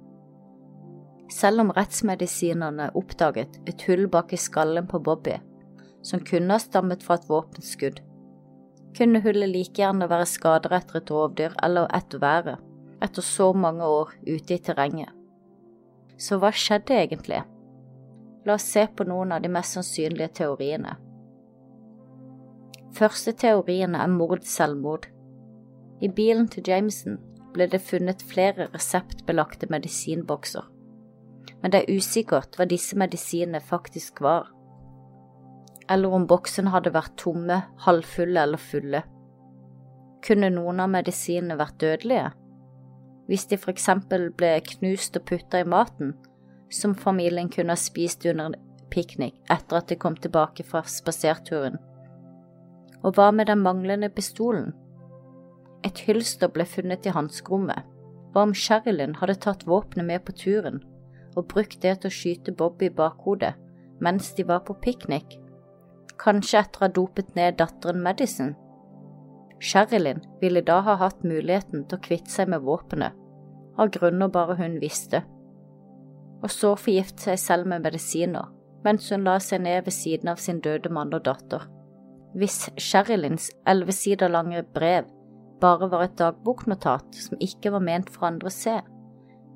selv 1.33 1.65
om 1.65 1.73
rettsmedisinerne 1.75 2.91
oppdaget 2.99 3.59
et 3.69 3.85
hull 3.89 4.07
bak 4.13 4.33
i 4.33 4.41
skallen 4.41 4.89
på 4.89 5.01
Bobby, 5.05 5.39
som 6.05 6.23
kunne 6.25 6.57
ha 6.57 6.63
stammet 6.63 7.05
fra 7.05 7.17
et 7.19 7.29
våpenskudd, 7.31 8.03
kunne 8.97 9.23
hullet 9.25 9.49
like 9.49 9.81
gjerne 9.81 10.09
være 10.11 10.29
skader 10.29 10.75
etter 10.77 11.01
et 11.01 11.13
rovdyr 11.15 11.57
eller 11.65 11.89
et 11.97 12.19
været, 12.21 12.61
etter 13.03 13.25
så 13.25 13.53
mange 13.53 13.87
år 13.87 14.13
ute 14.27 14.57
i 14.57 14.61
terrenget. 14.61 15.11
Så 16.21 16.39
hva 16.39 16.53
skjedde 16.55 16.99
egentlig? 16.99 17.41
La 18.47 18.59
oss 18.59 18.67
se 18.69 18.85
på 18.87 19.07
noen 19.09 19.33
av 19.33 19.43
de 19.43 19.51
mest 19.51 19.79
sannsynlige 19.79 20.35
teoriene. 20.43 20.97
Første 22.93 23.33
teorien 23.33 23.97
er 23.97 24.11
mord-selvmord. 24.13 25.09
I 26.03 26.09
bilen 26.09 26.49
til 26.51 26.67
Jameson 26.67 27.19
ble 27.55 27.69
det 27.71 27.81
funnet 27.85 28.25
flere 28.27 28.69
reseptbelagte 28.75 29.69
medisinbokser 29.71 30.67
men 31.62 31.71
det 31.71 31.83
er 31.83 31.97
usikkert 31.97 32.59
hva 32.59 32.67
disse 32.69 32.99
medisinene 32.99 33.61
faktisk 33.61 34.21
var. 34.21 34.51
eller 35.91 36.15
om 36.15 36.25
boksene 36.27 36.71
hadde 36.73 36.93
vært 36.95 37.17
tomme, 37.21 37.57
halvfulle 37.85 38.43
eller 38.43 38.57
fulle. 38.57 39.01
Kunne 40.25 40.49
noen 40.55 40.79
av 40.81 40.88
medisinene 40.88 41.57
vært 41.59 41.81
dødelige? 41.83 42.31
Hvis 43.27 43.45
de 43.51 43.59
for 43.59 43.73
eksempel 43.75 44.31
ble 44.31 44.55
knust 44.71 45.19
og 45.19 45.27
putta 45.29 45.61
i 45.61 45.67
maten, 45.69 46.15
som 46.71 46.95
familien 46.95 47.51
kunne 47.51 47.75
ha 47.75 47.77
spist 47.77 48.25
under 48.25 48.47
en 48.47 48.57
piknik 48.95 49.35
etter 49.51 49.83
at 49.83 49.91
de 49.91 49.99
kom 49.99 50.17
tilbake 50.17 50.65
fra 50.65 50.81
spaserturen? 50.87 51.77
Og 53.03 53.19
hva 53.19 53.29
med 53.35 53.51
den 53.51 53.61
manglende 53.61 54.09
pistolen? 54.09 54.73
Et 55.87 56.05
hylster 56.07 56.51
ble 56.53 56.66
funnet 56.68 57.07
i 57.07 57.14
hanskerommet. 57.14 57.83
Hva 58.33 58.47
om 58.47 58.55
Sherilyn 58.57 59.18
hadde 59.21 59.40
tatt 59.45 59.66
våpenet 59.68 60.09
med 60.09 60.25
på 60.25 60.35
turen 60.45 60.81
og 61.37 61.49
brukt 61.49 61.81
det 61.83 61.95
til 62.01 62.09
å 62.09 62.14
skyte 62.16 62.55
Bobby 62.57 62.88
i 62.88 62.97
bakhodet 62.97 63.55
mens 64.05 64.33
de 64.37 64.47
var 64.49 64.62
på 64.66 64.77
piknik? 64.85 65.38
Kanskje 66.23 66.61
etter 66.62 66.81
å 66.81 66.87
ha 66.87 66.92
dopet 66.97 67.35
ned 67.37 67.59
datteren 67.61 68.03
Madison? 68.05 68.55
Sherilyn 69.62 70.23
ville 70.40 70.62
da 70.66 70.81
ha 70.87 70.97
hatt 71.01 71.23
muligheten 71.23 71.85
til 71.87 71.99
å 71.99 72.05
kvitte 72.07 72.33
seg 72.33 72.51
med 72.51 72.64
våpenet, 72.66 73.12
av 73.79 73.92
grunner 73.95 74.33
bare 74.33 74.57
hun 74.59 74.81
visste, 74.83 75.23
og 76.42 76.51
så 76.51 76.75
forgifte 76.77 77.31
seg 77.31 77.38
selv 77.40 77.71
med 77.71 77.85
medisiner 77.87 78.51
mens 78.83 79.09
hun 79.12 79.23
la 79.27 79.37
seg 79.38 79.62
ned 79.62 79.85
ved 79.87 79.95
siden 79.95 80.33
av 80.33 80.40
sin 80.42 80.61
døde 80.61 80.90
mann 80.90 81.14
og 81.14 81.23
datter. 81.29 81.68
Hvis 82.35 82.64
Sherilyns 82.81 83.51
elleve 83.68 83.95
sider 83.95 84.33
lange 84.33 84.64
brev 84.75 85.07
bare 85.62 85.88
var 85.90 86.07
et 86.07 86.18
dagboknotat 86.18 87.14
som 87.27 87.38
ikke 87.42 87.70
var 87.75 87.85
ment 87.87 88.11
for 88.11 88.27
andre 88.27 88.51
å 88.51 88.55
se, 88.55 88.81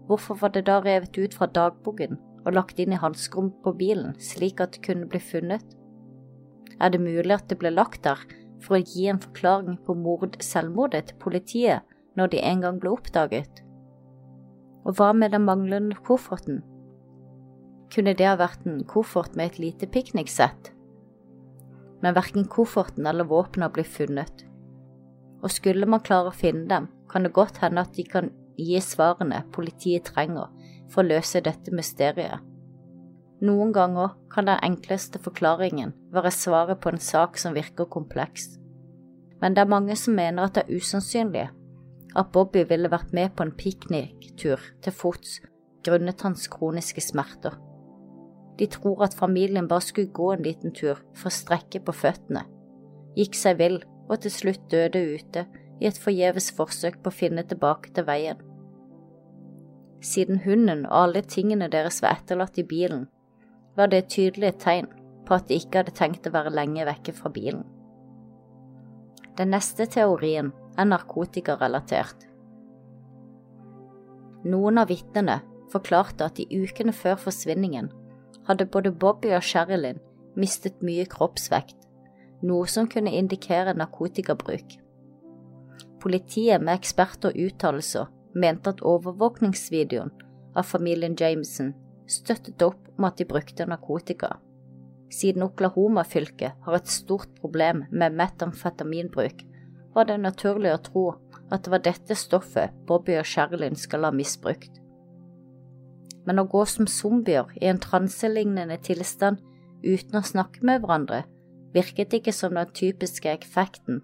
hvorfor 0.06 0.38
var 0.42 0.54
det 0.54 0.66
da 0.68 0.78
revet 0.84 1.18
ut 1.18 1.34
fra 1.34 1.48
dagboken 1.50 2.20
og 2.46 2.54
lagt 2.54 2.78
inn 2.78 2.94
i 2.94 3.00
hanskerommet 3.02 3.58
på 3.64 3.74
bilen 3.80 4.14
slik 4.22 4.62
at 4.62 4.76
det 4.76 4.84
kunne 4.86 5.08
bli 5.10 5.20
funnet? 5.22 5.66
Er 6.78 6.92
det 6.92 7.02
mulig 7.02 7.34
at 7.34 7.48
det 7.50 7.58
ble 7.58 7.72
lagt 7.74 8.04
der 8.06 8.22
for 8.62 8.78
å 8.78 8.84
gi 8.84 9.08
en 9.10 9.20
forklaring 9.22 9.80
på 9.86 9.96
mord-selvmordet 9.98 11.10
til 11.10 11.20
politiet 11.22 11.96
når 12.16 12.32
de 12.32 12.42
en 12.52 12.62
gang 12.62 12.80
ble 12.82 12.94
oppdaget? 12.94 13.62
Og 14.86 14.94
hva 14.98 15.10
med 15.16 15.34
den 15.34 15.46
manglende 15.48 15.98
kofferten? 16.06 16.62
Kunne 17.90 18.14
det 18.18 18.28
ha 18.28 18.38
vært 18.38 18.66
en 18.66 18.84
koffert 18.86 19.34
med 19.34 19.50
et 19.50 19.62
lite 19.62 19.90
pikniksett? 19.90 20.70
Men 22.02 22.14
verken 22.14 22.46
kofferten 22.52 23.08
eller 23.08 23.26
våpenet 23.26 23.74
ble 23.74 23.82
funnet 23.88 24.45
og 25.46 25.54
skulle 25.54 25.86
man 25.86 26.02
klare 26.02 26.32
å 26.32 26.34
finne 26.34 26.66
dem, 26.70 26.88
kan 27.06 27.22
det 27.22 27.34
godt 27.36 27.60
hende 27.62 27.84
at 27.86 27.94
de 27.94 28.02
kan 28.02 28.32
gi 28.58 28.80
svarene 28.82 29.44
politiet 29.54 30.08
trenger 30.10 30.50
for 30.90 31.04
å 31.04 31.10
løse 31.12 31.42
dette 31.44 31.74
mysteriet. 31.74 32.42
Noen 33.46 33.70
ganger 33.76 34.16
kan 34.32 34.48
den 34.48 34.58
enkleste 34.64 35.20
forklaringen 35.22 35.92
være 36.14 36.32
svaret 36.34 36.80
på 36.80 36.90
en 36.90 37.02
sak 37.02 37.38
som 37.38 37.54
virker 37.54 37.86
kompleks. 37.92 38.56
Men 39.42 39.54
det 39.54 39.62
er 39.62 39.70
mange 39.70 39.94
som 40.00 40.16
mener 40.16 40.48
at 40.48 40.56
det 40.56 40.64
er 40.64 40.80
usannsynlig 40.80 41.46
at 42.16 42.32
Bobby 42.32 42.64
ville 42.66 42.90
vært 42.90 43.12
med 43.14 43.34
på 43.36 43.44
en 43.44 43.54
pikniktur 43.54 44.62
til 44.82 44.96
fots 44.96 45.38
grunnet 45.86 46.24
hans 46.24 46.48
kroniske 46.50 47.04
smerter. 47.04 47.54
De 48.56 48.66
tror 48.72 49.04
at 49.04 49.14
familien 49.14 49.68
bare 49.68 49.84
skulle 49.84 50.16
gå 50.16 50.32
en 50.32 50.42
liten 50.42 50.72
tur 50.74 50.96
for 51.14 51.28
å 51.28 51.36
strekke 51.36 51.84
på 51.84 51.94
føttene, 51.94 52.46
gikk 53.14 53.36
seg 53.36 53.60
vill 53.60 53.82
og 54.08 54.20
til 54.22 54.32
slutt 54.32 54.68
døde 54.70 55.02
ute 55.16 55.46
i 55.80 55.88
et 55.88 55.98
forgjeves 56.00 56.50
forsøk 56.56 57.00
på 57.02 57.12
å 57.12 57.16
finne 57.16 57.44
tilbake 57.48 57.92
til 57.94 58.06
veien. 58.08 58.38
Siden 60.04 60.42
hunden 60.44 60.84
og 60.86 60.98
alle 61.02 61.22
tingene 61.26 61.68
deres 61.72 62.02
var 62.04 62.18
etterlatt 62.20 62.58
i 62.60 62.66
bilen, 62.66 63.06
var 63.76 63.90
det 63.90 64.02
et 64.02 64.12
tydelig 64.12 64.54
tegn 64.62 64.88
på 65.26 65.36
at 65.36 65.48
de 65.48 65.58
ikke 65.58 65.82
hadde 65.82 65.96
tenkt 65.96 66.28
å 66.28 66.32
være 66.34 66.54
lenge 66.54 66.86
vekke 66.86 67.12
fra 67.16 67.32
bilen. 67.32 67.64
Den 69.36 69.52
neste 69.52 69.84
teorien 69.92 70.52
er 70.78 70.88
narkotikarelatert. 70.88 72.24
Noen 74.46 74.78
av 74.80 74.88
vitnene 74.88 75.40
forklarte 75.72 76.28
at 76.30 76.38
i 76.40 76.46
ukene 76.54 76.94
før 76.94 77.18
forsvinningen 77.20 77.90
hadde 78.46 78.68
både 78.70 78.94
Bobby 78.94 79.34
og 79.34 79.44
Sherilyn 79.44 79.98
mistet 80.38 80.78
mye 80.84 81.04
kroppsvekt 81.10 81.85
noe 82.42 82.66
som 82.68 82.88
kunne 82.88 83.14
indikere 83.16 83.74
narkotikabruk. 83.76 84.76
Politiet 86.02 86.62
med 86.62 86.76
eksperter 86.76 87.32
og 87.32 87.48
uttalelser 87.48 88.10
mente 88.36 88.70
at 88.70 88.82
overvåkningsvideoen 88.84 90.12
av 90.56 90.68
familien 90.68 91.16
Jameson 91.18 91.72
støttet 92.06 92.62
opp 92.62 92.82
om 92.96 93.08
at 93.08 93.18
de 93.18 93.26
brukte 93.28 93.66
narkotika. 93.66 94.36
Siden 95.12 95.44
Oklahoma-fylket 95.46 96.64
har 96.66 96.76
et 96.76 96.90
stort 96.90 97.30
problem 97.40 97.84
med 97.90 98.16
metamfetaminbruk, 98.18 99.44
var 99.94 100.08
det 100.08 100.18
naturlig 100.20 100.72
å 100.74 100.82
tro 100.82 101.04
at 101.50 101.64
det 101.64 101.72
var 101.72 101.84
dette 101.84 102.16
stoffet 102.18 102.74
Bobby 102.88 103.16
og 103.20 103.28
Sherilyn 103.28 103.78
skal 103.78 104.04
ha 104.04 104.12
misbrukt. 104.12 104.80
Men 106.26 106.42
å 106.42 106.48
gå 106.50 106.64
som 106.66 106.88
zombier 106.90 107.52
i 107.60 107.68
en 107.70 107.78
transelignende 107.80 108.76
tilstand 108.82 109.38
uten 109.84 110.18
å 110.18 110.26
snakke 110.26 110.64
med 110.66 110.82
hverandre, 110.82 111.22
virket 111.76 112.16
ikke 112.16 112.32
som 112.32 112.56
den 112.56 112.72
typiske 112.74 113.30
effekten 113.32 114.02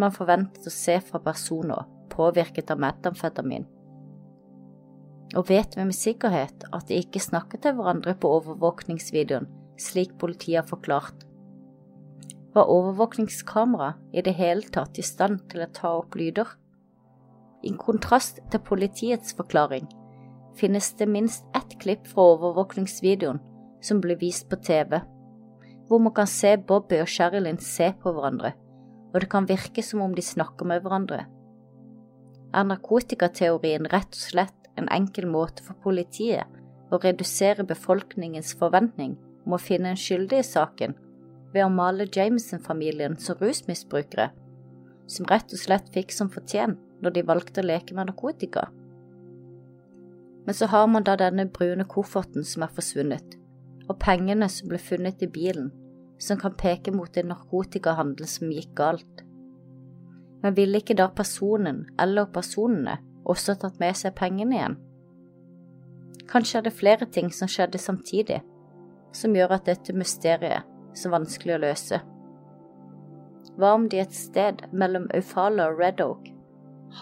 man 0.00 0.14
forventet 0.14 0.66
å 0.66 0.72
se 0.72 0.96
fra 1.04 1.20
personer 1.22 1.86
påvirket 2.12 2.70
av 2.72 2.80
metamfetamin. 2.82 3.66
Og 5.36 5.48
vet 5.48 5.76
vi 5.76 5.84
med 5.88 5.96
sikkerhet 5.96 6.66
at 6.72 6.88
de 6.88 6.98
ikke 7.00 7.22
snakket 7.22 7.64
til 7.64 7.76
hverandre 7.78 8.14
på 8.20 8.30
overvåkningsvideoen, 8.38 9.48
slik 9.80 10.12
politiet 10.20 10.60
har 10.60 10.68
forklart? 10.68 11.24
Var 12.52 12.68
overvåkningskamera 12.68 13.94
i 14.12 14.20
det 14.24 14.34
hele 14.36 14.68
tatt 14.74 15.00
i 15.00 15.06
stand 15.06 15.40
til 15.48 15.64
å 15.64 15.70
ta 15.72 15.94
opp 16.02 16.18
lyder? 16.20 16.50
I 17.64 17.72
kontrast 17.80 18.42
til 18.52 18.60
politiets 18.66 19.32
forklaring 19.38 19.88
finnes 20.58 20.90
det 20.98 21.08
minst 21.08 21.46
ett 21.56 21.78
klipp 21.80 22.04
fra 22.10 22.34
overvåkningsvideoen 22.34 23.40
som 23.82 24.02
ble 24.04 24.18
vist 24.20 24.50
på 24.50 24.58
TV 24.60 24.98
hvor 25.92 26.00
man 26.00 26.14
kan 26.16 26.28
se 26.30 26.54
Bobby 26.56 27.02
og 27.04 27.10
Sherilyn 27.12 27.58
se 27.60 27.90
på 28.00 28.14
hverandre, 28.16 28.54
og 29.12 29.20
det 29.20 29.26
kan 29.28 29.44
virke 29.44 29.82
som 29.84 30.00
om 30.00 30.14
de 30.16 30.22
snakker 30.24 30.64
med 30.64 30.80
hverandre. 30.80 31.26
Er 32.56 32.64
narkotikateorien 32.64 33.90
rett 33.92 34.16
og 34.16 34.22
slett 34.22 34.70
en 34.80 34.88
enkel 34.88 35.26
måte 35.28 35.60
for 35.66 35.76
politiet 35.84 36.48
å 36.88 37.00
redusere 37.02 37.66
befolkningens 37.68 38.54
forventning 38.56 39.18
om 39.44 39.52
å 39.52 39.60
finne 39.60 39.92
en 39.92 40.00
skyldig 40.00 40.38
i 40.40 40.46
saken 40.48 40.96
ved 41.52 41.66
å 41.66 41.74
male 41.74 42.06
Jameson-familien 42.08 43.18
som 43.20 43.36
rusmisbrukere, 43.42 44.30
som 45.12 45.28
rett 45.28 45.52
og 45.52 45.60
slett 45.60 45.92
fikk 45.92 46.16
som 46.16 46.32
fortjent 46.32 46.80
når 47.04 47.18
de 47.18 47.26
valgte 47.34 47.60
å 47.60 47.68
leke 47.68 47.92
med 47.92 48.08
narkotika? 48.08 48.70
Men 50.48 50.56
så 50.56 50.72
har 50.72 50.88
man 50.88 51.04
da 51.04 51.20
denne 51.20 51.50
brune 51.52 51.84
kofferten 51.84 52.48
som 52.48 52.64
er 52.64 52.72
forsvunnet, 52.72 53.36
og 53.92 54.00
pengene 54.00 54.48
som 54.48 54.72
ble 54.72 54.80
funnet 54.80 55.20
i 55.20 55.28
bilen, 55.28 55.68
som 56.22 56.38
kan 56.38 56.54
peke 56.54 56.94
mot 56.94 57.16
en 57.16 57.32
narkotikahandel 57.32 58.28
som 58.30 58.52
gikk 58.54 58.74
galt. 58.78 59.24
Men 60.42 60.54
ville 60.54 60.78
ikke 60.82 60.98
da 60.98 61.08
personen 61.10 61.84
eller 62.02 62.30
personene 62.34 62.98
også 63.26 63.56
tatt 63.58 63.78
med 63.82 63.98
seg 63.98 64.14
pengene 64.18 64.58
igjen? 64.58 64.78
Kanskje 66.30 66.60
er 66.60 66.66
det 66.66 66.78
flere 66.78 67.06
ting 67.10 67.30
som 67.34 67.50
skjedde 67.50 67.80
samtidig, 67.82 68.40
som 69.12 69.34
gjør 69.36 69.58
at 69.58 69.68
dette 69.68 69.94
mysteriet 69.98 70.62
er 70.62 70.96
så 70.96 71.10
vanskelig 71.12 71.56
å 71.56 71.62
løse. 71.66 72.00
Hva 73.58 73.74
om 73.76 73.88
de 73.90 74.00
et 74.00 74.14
sted 74.16 74.62
mellom 74.72 75.10
Eufala 75.16 75.68
og 75.70 75.80
Red 75.82 76.00
Oak 76.04 76.30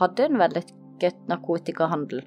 hadde 0.01 0.27
en 0.27 0.39
vellykket 0.41 1.27
narkotikahandel 1.31 2.25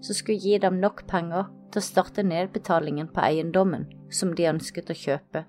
som 0.00 0.16
skulle 0.16 0.40
gi 0.40 0.58
dem 0.62 0.78
nok 0.80 1.04
penger 1.10 1.50
til 1.70 1.82
å 1.82 1.84
starte 1.84 2.24
nedbetalingen 2.24 3.10
på 3.12 3.22
eiendommen 3.26 3.88
som 4.10 4.32
de 4.36 4.48
ønsket 4.48 4.92
å 4.92 4.96
kjøpe? 4.96 5.44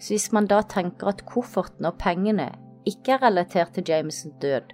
Så 0.00 0.14
hvis 0.14 0.30
man 0.32 0.48
da 0.48 0.62
tenker 0.64 1.12
at 1.12 1.26
kofferten 1.28 1.88
og 1.88 1.98
pengene 2.00 2.48
ikke 2.88 3.18
er 3.18 3.24
relatert 3.26 3.74
til 3.76 3.84
Jamesons 3.88 4.38
død, 4.40 4.72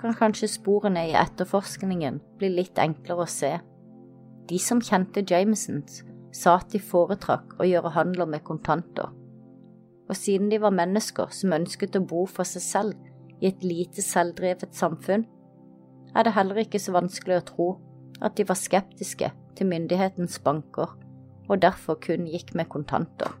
kan 0.00 0.16
kanskje 0.16 0.48
sporene 0.48 1.02
i 1.10 1.16
etterforskningen 1.18 2.20
bli 2.40 2.48
litt 2.54 2.80
enklere 2.80 3.26
å 3.26 3.28
se. 3.28 3.52
De 4.48 4.58
som 4.58 4.80
kjente 4.80 5.26
Jamesons, 5.28 6.00
sa 6.32 6.56
at 6.60 6.70
de 6.72 6.80
foretrakk 6.80 7.58
å 7.60 7.66
gjøre 7.66 7.92
handler 7.96 8.28
med 8.30 8.44
kontanter. 8.46 9.10
Og 10.08 10.16
siden 10.16 10.48
de 10.50 10.60
var 10.62 10.74
mennesker 10.74 11.30
som 11.34 11.52
ønsket 11.54 11.98
å 11.98 12.04
bo 12.06 12.24
for 12.30 12.48
seg 12.48 12.64
selv 12.64 13.42
i 13.42 13.50
et 13.50 13.64
lite 13.66 14.02
selvdrevet 14.02 14.74
samfunn, 14.76 15.26
er 16.14 16.26
det 16.26 16.34
heller 16.34 16.62
ikke 16.64 16.80
så 16.82 16.94
vanskelig 16.96 17.36
å 17.38 17.46
tro 17.52 17.68
at 18.24 18.36
de 18.38 18.46
var 18.48 18.58
skeptiske 18.58 19.30
til 19.58 19.70
myndighetens 19.70 20.40
banker 20.44 20.96
og 21.50 21.62
derfor 21.62 21.98
kun 22.02 22.26
gikk 22.30 22.54
med 22.58 22.70
kontanter. 22.70 23.34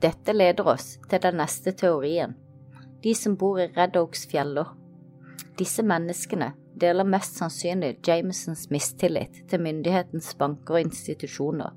Dette 0.00 0.32
leder 0.32 0.68
oss 0.72 0.94
til 1.10 1.20
den 1.20 1.36
neste 1.36 1.74
teorien, 1.76 2.32
de 3.04 3.12
som 3.16 3.34
bor 3.36 3.58
i 3.60 3.68
Red 3.74 3.98
Oaks 4.00 4.24
fjeller. 4.30 4.70
Disse 5.60 5.84
menneskene 5.84 6.54
deler 6.80 7.04
mest 7.04 7.36
sannsynlig 7.36 7.98
Jamesons 8.06 8.70
mistillit 8.72 9.42
til 9.50 9.60
myndighetens 9.60 10.32
banker 10.40 10.78
og 10.78 10.86
institusjoner. 10.86 11.74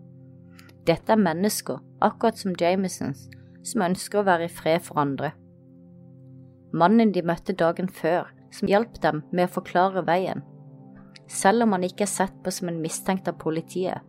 Dette 0.88 1.16
er 1.16 1.20
mennesker, 1.20 1.82
akkurat 2.04 2.40
som 2.40 2.56
Jamesons, 2.60 3.28
som 3.64 3.84
ønsker 3.84 4.22
å 4.22 4.28
være 4.28 4.48
i 4.48 4.56
fred 4.56 4.84
for 4.88 5.04
andre. 5.04 5.34
Mannen 6.72 7.12
de 7.16 7.26
møtte 7.28 7.56
dagen 7.60 7.92
før, 7.92 8.32
som 8.56 8.72
hjalp 8.72 9.02
dem 9.04 9.22
med 9.32 9.50
å 9.50 9.54
forklare 9.60 10.06
veien. 10.08 10.44
Selv 11.28 11.68
om 11.68 11.76
han 11.76 11.84
ikke 11.88 12.08
er 12.08 12.12
sett 12.12 12.36
på 12.44 12.52
som 12.56 12.72
en 12.72 12.82
mistenkt 12.84 13.28
av 13.28 13.40
politiet, 13.42 14.00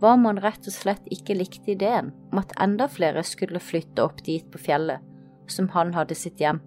var 0.00 0.16
om 0.16 0.24
han 0.28 0.40
rett 0.44 0.66
og 0.68 0.74
slett 0.74 1.06
ikke 1.12 1.36
likte 1.38 1.72
ideen 1.72 2.12
om 2.32 2.40
at 2.42 2.54
enda 2.60 2.88
flere 2.90 3.22
skulle 3.24 3.62
flytte 3.62 4.04
opp 4.04 4.22
dit 4.26 4.44
på 4.52 4.60
fjellet, 4.60 5.00
som 5.48 5.70
han 5.72 5.94
hadde 5.96 6.16
sitt 6.18 6.40
hjem. 6.42 6.60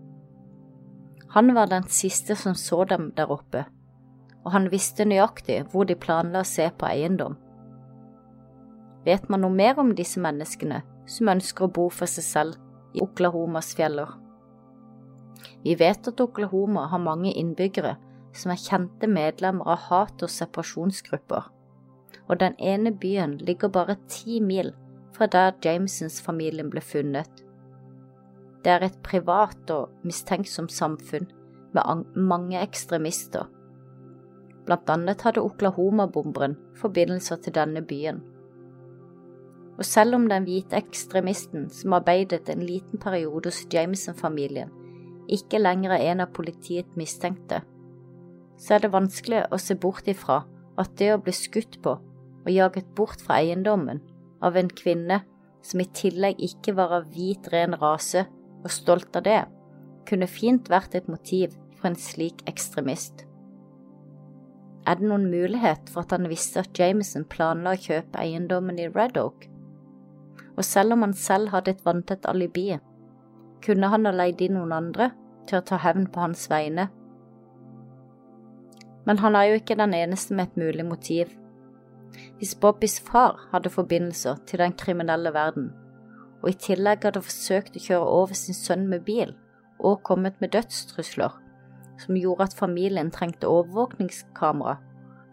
Han 1.36 1.54
var 1.54 1.70
den 1.70 1.86
siste 1.94 2.36
som 2.36 2.56
så 2.58 2.84
dem 2.90 3.12
der 3.18 3.30
oppe, 3.32 3.66
og 4.46 4.54
han 4.56 4.70
visste 4.72 5.06
nøyaktig 5.06 5.62
hvor 5.70 5.86
de 5.86 5.98
planla 6.00 6.42
å 6.42 6.48
se 6.48 6.66
på 6.74 6.88
eiendom. 6.90 7.38
Vet 9.06 9.30
man 9.30 9.46
noe 9.46 9.54
mer 9.54 9.78
om 9.80 9.94
disse 9.96 10.20
menneskene 10.22 10.82
som 11.10 11.30
ønsker 11.32 11.68
å 11.68 11.74
bo 11.76 11.88
for 11.94 12.10
seg 12.10 12.26
selv 12.26 12.98
i 12.98 13.04
Oklahomas 13.06 13.76
fjeller? 13.78 14.10
Vi 15.64 15.76
vet 15.80 16.08
at 16.08 16.22
Oklahoma 16.24 16.88
har 16.90 17.04
mange 17.04 17.32
innbyggere 17.38 17.96
som 18.36 18.52
er 18.54 18.62
kjente 18.62 19.08
medlemmer 19.10 19.68
av 19.74 19.86
hat- 19.90 20.24
og 20.24 20.32
separasjonsgrupper, 20.32 21.48
og 22.28 22.40
den 22.40 22.56
ene 22.60 22.92
byen 22.92 23.38
ligger 23.38 23.70
bare 23.74 23.98
ti 24.08 24.40
mil 24.40 24.74
fra 25.16 25.26
der 25.26 25.52
Jamesons-familien 25.66 26.70
ble 26.70 26.82
funnet. 26.82 27.44
Det 28.64 28.72
er 28.72 28.86
et 28.86 28.98
privat 29.04 29.72
og 29.72 29.90
mistenksomt 30.04 30.72
samfunn 30.72 31.30
med 31.74 32.04
mange 32.16 32.62
ekstremister. 32.62 33.46
Blant 34.66 34.90
annet 34.90 35.22
hadde 35.22 35.42
Oklahoma-bomberen 35.42 36.58
forbindelser 36.78 37.36
til 37.36 37.56
denne 37.56 37.82
byen 37.82 38.22
og 39.80 39.86
selv 39.88 40.16
om 40.16 40.28
den 40.28 40.44
hvite 40.44 40.76
ekstremisten 40.76 41.70
som 41.72 41.96
arbeidet 41.96 42.50
en 42.52 42.66
liten 42.68 43.00
periode 43.00 43.48
hos 43.48 43.64
Jameson-familien, 43.74 44.70
ikke 45.32 45.62
lenger 45.62 45.94
er 45.96 46.12
en 46.12 46.24
av 46.26 46.34
politiet 46.36 46.98
mistenkte, 47.00 47.62
så 48.60 48.76
er 48.76 48.84
det 48.84 48.92
vanskelig 48.92 49.46
å 49.48 49.60
se 49.62 49.78
bort 49.80 50.10
ifra 50.12 50.42
at 50.80 50.96
det 51.02 51.12
å 51.14 51.22
bli 51.22 51.34
skutt 51.36 51.80
på 51.84 51.98
og 52.40 52.50
jaget 52.50 52.88
bort 52.96 53.22
fra 53.22 53.42
eiendommen 53.44 54.00
av 54.46 54.58
en 54.58 54.72
kvinne 54.72 55.22
som 55.66 55.84
i 55.84 55.90
tillegg 55.94 56.40
ikke 56.40 56.74
var 56.78 56.94
av 56.96 57.10
hvit, 57.14 57.50
ren 57.52 57.76
rase 57.82 58.24
og 58.64 58.72
stolt 58.72 59.16
av 59.20 59.26
det, 59.28 59.42
kunne 60.08 60.30
fint 60.32 60.72
vært 60.72 60.96
et 60.96 61.12
motiv 61.12 61.54
for 61.78 61.92
en 61.92 62.00
slik 62.00 62.42
ekstremist. 62.50 63.26
Er 64.88 64.98
det 64.98 65.12
noen 65.12 65.28
mulighet 65.30 65.92
for 65.92 66.08
at 66.08 66.16
han 66.16 66.32
visste 66.32 66.64
at 66.64 66.80
Jameson 66.80 67.28
planla 67.30 67.76
å 67.76 67.84
kjøpe 67.84 68.24
eiendommen 68.24 68.80
i 68.80 68.88
Red 68.90 69.20
Oak? 69.20 69.50
og 70.60 70.66
selv 70.68 70.94
om 70.94 71.06
han 71.08 71.16
selv 71.16 71.54
hadde 71.54 71.72
et 71.72 71.86
vanntett 71.88 72.26
alibi, 72.28 72.74
kunne 73.64 73.88
han 73.92 74.06
ha 74.08 74.12
leid 74.12 74.42
inn 74.44 74.58
noen 74.58 74.76
andre 74.76 75.10
til 75.48 75.62
å 75.62 75.66
ta 75.66 75.80
hevn 75.80 76.10
på 76.12 76.20
hans 76.20 76.50
vegne. 76.52 76.90
Men 79.06 79.20
han 79.24 79.36
er 79.36 79.50
jo 79.50 79.60
ikke 79.60 79.78
den 79.80 79.94
eneste 79.94 80.36
med 80.36 80.50
et 80.50 80.58
mulig 80.58 80.86
motiv. 80.86 81.32
Hvis 82.38 82.56
Bobbys 82.56 83.00
far 83.00 83.48
hadde 83.52 83.70
forbindelser 83.70 84.36
til 84.48 84.60
den 84.60 84.74
kriminelle 84.74 85.34
verden, 85.34 85.72
og 86.42 86.50
i 86.50 86.58
tillegg 86.68 87.04
hadde 87.04 87.24
forsøkt 87.24 87.76
å 87.76 87.84
kjøre 87.84 88.12
over 88.20 88.38
sin 88.38 88.56
sønn 88.56 88.88
med 88.92 89.04
bil 89.08 89.36
og 89.80 90.04
kommet 90.08 90.40
med 90.42 90.54
dødstrusler, 90.56 91.36
som 92.00 92.18
gjorde 92.20 92.48
at 92.48 92.56
familien 92.56 93.12
trengte 93.12 93.48
overvåkningskamera, 93.48 94.78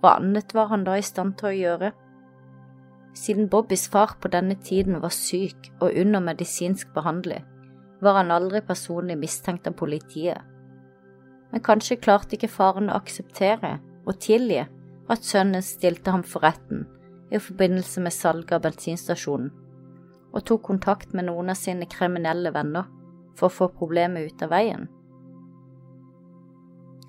hva 0.03 0.17
annet 0.21 0.53
var 0.55 0.69
han 0.71 0.85
da 0.87 0.97
i 0.99 1.05
stand 1.07 1.39
til 1.39 1.51
å 1.51 1.57
gjøre? 1.57 1.93
Siden 3.17 3.49
Bobbys 3.49 3.87
far 3.89 4.17
på 4.21 4.29
denne 4.29 4.59
tiden 4.61 5.01
var 5.03 5.15
syk 5.15 5.71
og 5.81 5.95
under 5.95 6.21
medisinsk 6.21 6.93
behandling, 6.95 7.47
var 8.03 8.21
han 8.21 8.35
aldri 8.35 8.61
personlig 8.61 9.17
mistenkt 9.19 9.67
av 9.67 9.79
politiet. 9.79 10.43
Men 11.57 11.62
kanskje 11.64 11.97
klarte 11.97 12.37
ikke 12.37 12.51
faren 12.53 12.90
å 12.92 12.99
akseptere 12.99 13.79
og 14.05 14.19
tilgi 14.21 14.59
at 14.61 15.23
sønnen 15.25 15.62
stilte 15.64 16.12
ham 16.12 16.21
for 16.21 16.45
retten 16.45 16.83
i 17.33 17.38
forbindelse 17.40 18.03
med 18.05 18.12
salget 18.12 18.51
av 18.53 18.66
bensinstasjonen, 18.66 19.47
og 20.37 20.42
tok 20.45 20.66
kontakt 20.66 21.14
med 21.16 21.25
noen 21.31 21.49
av 21.49 21.57
sine 21.57 21.87
kriminelle 21.88 22.51
venner 22.53 22.85
for 23.38 23.49
å 23.49 23.55
få 23.55 23.71
problemet 23.79 24.29
ut 24.29 24.45
av 24.45 24.53
veien. 24.53 24.85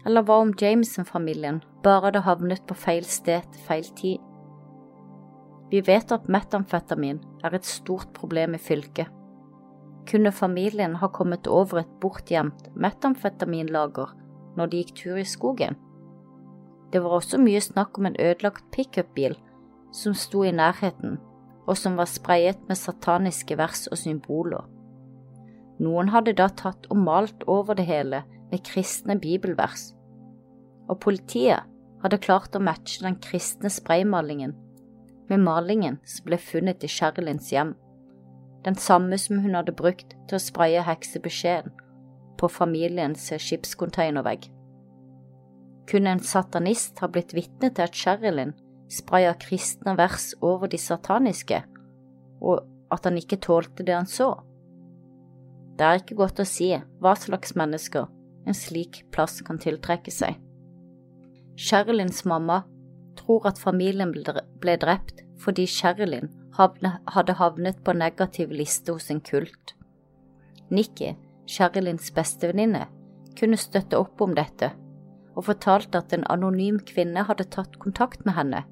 Eller 0.08 0.24
hva 0.24 0.38
om 0.46 0.54
Jameson-familien 0.56 1.60
bare 1.84 2.06
hadde 2.06 2.22
havnet 2.24 2.64
på 2.70 2.78
feil 2.86 3.04
sted 3.04 3.50
til 3.52 3.66
feil 3.66 3.90
tid? 4.00 4.22
Vi 5.74 5.82
vet 5.90 6.14
at 6.16 6.30
metamfetamin 6.32 7.20
er 7.44 7.58
et 7.60 7.68
stort 7.68 8.16
problem 8.16 8.56
i 8.56 8.62
fylket. 8.64 9.12
Kunne 10.08 10.32
familien 10.32 10.96
ha 11.04 11.12
kommet 11.12 11.52
over 11.52 11.82
et 11.84 11.92
bortgjemt 12.00 12.72
metamfetaminlager 12.80 14.16
når 14.58 14.72
de 14.72 14.82
gikk 14.82 14.96
tur 15.02 15.20
i 15.22 15.28
skogen? 15.28 15.78
Det 16.92 17.04
var 17.04 17.18
også 17.18 17.40
mye 17.42 17.62
snakk 17.62 17.98
om 18.00 18.08
en 18.10 18.20
ødelagt 18.20 18.66
pickupbil 18.72 19.36
som 19.94 20.16
sto 20.16 20.44
i 20.44 20.54
nærheten, 20.56 21.18
og 21.68 21.78
som 21.78 21.98
var 22.00 22.08
sprayet 22.08 22.60
med 22.68 22.80
sataniske 22.80 23.58
vers 23.60 23.88
og 23.92 24.00
symboler. 24.00 24.64
Noen 25.84 26.10
hadde 26.14 26.36
da 26.38 26.48
tatt 26.50 26.88
og 26.90 27.00
malt 27.02 27.44
over 27.48 27.78
det 27.78 27.86
hele 27.90 28.24
med 28.52 28.64
kristne 28.66 29.18
bibelvers, 29.20 29.92
og 30.88 31.02
politiet 31.04 31.68
hadde 32.04 32.22
klart 32.24 32.56
å 32.56 32.64
matche 32.64 33.04
den 33.04 33.18
kristne 33.22 33.70
spraymalingen 33.74 34.56
med 35.28 35.44
malingen 35.44 36.00
som 36.08 36.30
ble 36.30 36.40
funnet 36.40 36.86
i 36.86 36.92
Sherilins 36.92 37.52
hjem, 37.52 37.74
den 38.64 38.80
samme 38.80 39.20
som 39.20 39.42
hun 39.44 39.58
hadde 39.58 39.76
brukt 39.76 40.16
til 40.30 40.40
å 40.40 40.44
spraye 40.44 40.86
heksebeskjeden 40.88 41.76
på 42.38 42.50
familiens 42.52 43.30
skipskonteinervegg. 43.42 44.48
Kun 45.88 46.08
en 46.08 46.20
satanist 46.20 47.00
har 47.00 47.12
blitt 47.14 47.34
vitne 47.36 47.70
til 47.72 47.86
at 47.88 47.96
Sherilyn 47.96 48.54
spraya 48.92 49.34
kristne 49.40 49.96
vers 49.98 50.34
over 50.42 50.68
de 50.72 50.80
sataniske, 50.80 51.62
og 52.42 52.66
at 52.92 53.08
han 53.08 53.20
ikke 53.20 53.40
tålte 53.44 53.84
det 53.88 53.96
han 53.96 54.08
så? 54.08 54.34
Det 55.78 55.86
er 55.86 56.02
ikke 56.02 56.18
godt 56.18 56.42
å 56.42 56.48
si 56.48 56.72
hva 57.04 57.14
slags 57.20 57.56
mennesker 57.60 58.08
en 58.48 58.56
slik 58.56 59.04
plass 59.12 59.42
kan 59.46 59.60
tiltrekke 59.62 60.12
seg. 60.14 60.38
Sherilyns 61.58 62.24
mamma 62.26 62.64
tror 63.18 63.48
at 63.50 63.60
familien 63.62 64.14
ble 64.14 64.78
drept 64.82 65.24
fordi 65.42 65.68
Sherilyn 65.70 66.32
hadde 66.58 67.38
havnet 67.38 67.84
på 67.86 67.94
negativ 67.94 68.54
liste 68.54 68.96
hos 68.96 69.12
en 69.14 69.22
kult. 69.22 69.76
Nikki, 70.74 71.14
Sherilyns 71.48 72.12
bestevenninne, 72.16 72.86
kunne 73.40 73.60
støtte 73.60 74.00
opp 74.00 74.22
om 74.22 74.34
dette, 74.38 74.72
og 75.38 75.46
fortalte 75.50 76.02
at 76.02 76.14
en 76.16 76.26
anonym 76.34 76.80
kvinne 76.88 77.24
hadde 77.28 77.48
tatt 77.54 77.78
kontakt 77.80 78.26
med 78.26 78.36
henne, 78.38 78.64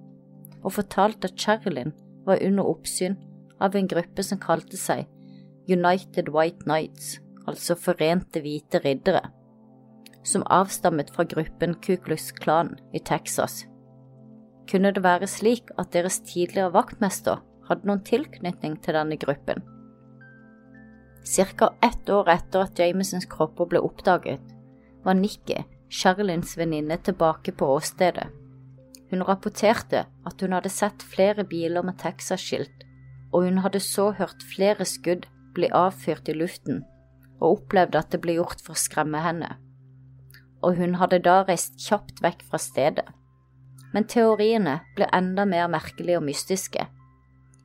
og 0.63 0.75
fortalte 0.79 1.29
at 1.29 1.39
Sherilyn 1.39 1.93
var 2.25 2.41
under 2.41 2.67
oppsyn 2.67 3.19
av 3.61 3.77
en 3.77 3.88
gruppe 3.88 4.25
som 4.25 4.41
kalte 4.41 4.79
seg 4.79 5.05
United 5.69 6.33
White 6.33 6.65
Knights, 6.65 7.19
altså 7.45 7.77
Forente 7.77 8.41
hvite 8.41 8.81
riddere, 8.83 9.29
som 10.25 10.45
avstammet 10.49 11.13
fra 11.13 11.27
gruppen 11.29 11.77
Ku 11.85 11.95
Klux 12.01 12.31
Klan 12.33 12.73
i 12.93 12.99
Texas 12.99 13.63
kunne 14.69 14.91
det 14.91 15.03
være 15.03 15.27
slik 15.29 15.69
at 15.79 15.93
deres 15.93 16.19
tidligere 16.25 16.73
vaktmester 16.73 17.41
hadde 17.69 17.88
noen 17.88 18.03
tilknytning 18.05 18.77
til 18.83 18.97
denne 18.97 19.17
gruppen. 19.21 19.61
Cirka 21.25 21.71
ett 21.83 22.09
år 22.09 22.29
etter 22.29 22.67
at 22.67 22.79
Jamesons 22.79 23.25
kropper 23.29 23.69
ble 23.69 23.81
oppdaget, 23.81 24.41
var 25.03 25.17
Nikki, 25.17 25.63
Sherilins 25.89 26.55
venninne, 26.57 26.97
tilbake 26.97 27.52
på 27.58 27.69
åstedet. 27.75 28.27
Hun 29.10 29.23
rapporterte 29.25 30.06
at 30.25 30.41
hun 30.41 30.54
hadde 30.54 30.69
sett 30.73 31.04
flere 31.06 31.45
biler 31.50 31.85
med 31.85 31.97
Texas-skilt, 32.02 32.85
og 33.33 33.45
hun 33.45 33.62
hadde 33.65 33.81
så 33.81 34.12
hørt 34.17 34.45
flere 34.56 34.85
skudd 34.85 35.27
bli 35.58 35.69
avfyrt 35.73 36.29
i 36.29 36.37
luften, 36.37 36.83
og 37.41 37.60
opplevde 37.60 38.02
at 38.02 38.13
det 38.13 38.21
ble 38.21 38.37
gjort 38.39 38.62
for 38.65 38.77
å 38.77 38.83
skremme 38.85 39.21
henne. 39.25 39.56
Og 40.65 40.77
hun 40.79 40.97
hadde 41.02 41.21
da 41.25 41.43
reist 41.45 41.77
kjapt 41.81 42.21
vekk 42.25 42.45
fra 42.50 42.62
stedet 42.62 43.10
men 43.95 44.04
teoriene 44.12 44.81
blir 44.95 45.08
enda 45.15 45.45
mer 45.47 45.69
merkelige 45.71 46.19
og 46.19 46.25
mystiske. 46.27 46.83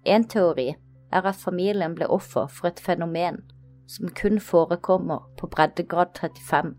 En 0.06 0.24
teori 0.30 0.68
er 1.12 1.26
at 1.26 1.36
familien 1.36 1.94
ble 1.94 2.06
offer 2.08 2.46
for 2.46 2.70
et 2.70 2.80
fenomen 2.80 3.42
som 3.90 4.10
kun 4.20 4.38
forekommer 4.40 5.26
på 5.38 5.48
breddegrad 5.50 6.14
35, 6.20 6.74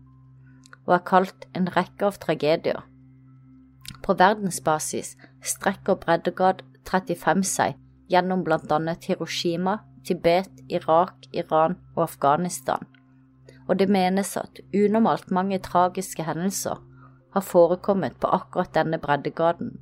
og 0.86 0.94
er 0.94 1.04
kalt 1.06 1.46
en 1.56 1.68
rekke 1.76 2.08
av 2.08 2.18
tragedier. 2.22 2.80
På 4.02 4.16
verdensbasis 4.18 5.14
strekker 5.44 6.00
breddegrad 6.00 6.62
35 6.88 7.44
seg 7.44 7.76
gjennom 8.10 8.44
annet 8.48 9.04
Hiroshima, 9.04 9.78
Tibet, 10.04 10.50
Irak, 10.68 11.14
Iran 11.32 11.76
og 11.94 12.02
Afghanistan, 12.08 12.86
og 13.68 13.78
det 13.78 13.88
menes 13.88 14.36
at 14.36 14.60
unormalt 14.74 15.30
mange 15.30 15.58
tragiske 15.58 16.22
hendelser 16.22 16.80
har 17.32 17.40
forekommet 17.40 18.16
på 18.20 18.26
akkurat 18.26 18.74
denne 18.74 18.98
breddegraden. 18.98 19.78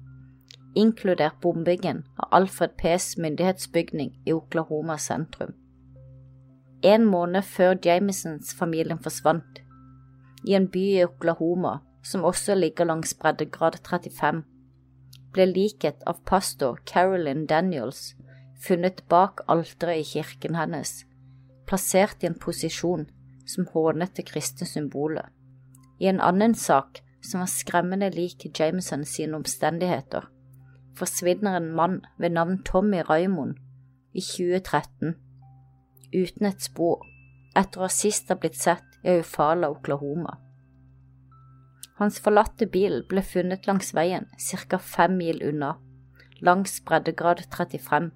Inkludert 0.75 1.41
bombingen 1.41 2.05
av 2.17 2.29
Alfred 2.41 2.77
P.s 2.77 3.17
myndighetsbygning 3.17 4.23
i 4.25 4.33
Oklahoma 4.33 4.99
sentrum. 4.99 5.55
En 6.83 7.05
måned 7.05 7.43
før 7.45 7.77
Jamesons-familien 7.85 9.03
forsvant, 9.03 9.61
i 10.49 10.55
en 10.57 10.69
by 10.73 10.85
i 10.95 11.05
Oklahoma 11.05 11.81
som 12.03 12.25
også 12.25 12.55
ligger 12.55 12.89
langs 12.89 13.13
breddegrad 13.15 13.77
35, 13.85 14.43
ble 15.35 15.47
liket 15.47 16.01
av 16.09 16.23
pastor 16.27 16.81
Carolyn 16.87 17.45
Daniels 17.47 18.15
funnet 18.61 19.05
bak 19.09 19.45
alteret 19.49 20.01
i 20.01 20.09
kirken 20.15 20.57
hennes, 20.57 21.05
plassert 21.69 22.25
i 22.25 22.29
en 22.31 22.39
posisjon 22.41 23.07
som 23.49 23.69
hånet 23.75 24.17
det 24.17 24.27
kristne 24.31 24.67
symbolet. 24.69 25.29
I 26.01 26.09
en 26.09 26.21
annen 26.25 26.55
sak, 26.55 27.03
som 27.21 27.43
var 27.43 27.51
skremmende 27.53 28.09
lik 28.15 28.47
Jameson 28.57 29.05
sine 29.05 29.37
omstendigheter, 29.37 30.29
forsvinner 30.99 31.57
en 31.57 31.71
mann 31.77 32.01
ved 32.19 32.35
navn 32.37 32.63
Tommy 32.65 33.03
Raymond 33.09 33.57
i 34.13 34.21
2013 34.21 35.15
uten 36.15 36.47
et 36.47 36.63
spor 36.63 37.05
etter 37.57 37.85
å 37.85 37.91
sist 37.91 38.31
ha 38.31 38.37
blitt 38.39 38.59
sett 38.59 38.87
i 39.05 39.17
Eufala, 39.17 39.71
Oklahoma. 39.71 40.37
Hans 42.01 42.21
forlatte 42.25 42.67
bil 42.71 43.03
ble 43.09 43.23
funnet 43.27 43.67
langs 43.69 43.93
veien 43.97 44.27
ca. 44.71 44.79
fem 44.79 45.17
mil 45.19 45.43
unna, 45.45 45.75
langs 46.41 46.81
breddegrad 46.87 47.43
35. 47.51 48.11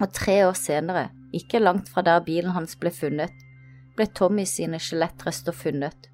Og 0.00 0.12
tre 0.12 0.36
år 0.46 0.54
senere, 0.58 1.08
ikke 1.32 1.62
langt 1.62 1.88
fra 1.88 2.04
der 2.06 2.20
bilen 2.26 2.54
hans 2.54 2.76
ble 2.78 2.92
funnet, 2.94 3.32
ble 3.96 4.06
Tommy 4.06 4.44
sine 4.46 4.78
skjelettrester 4.78 5.56
funnet. 5.56 6.10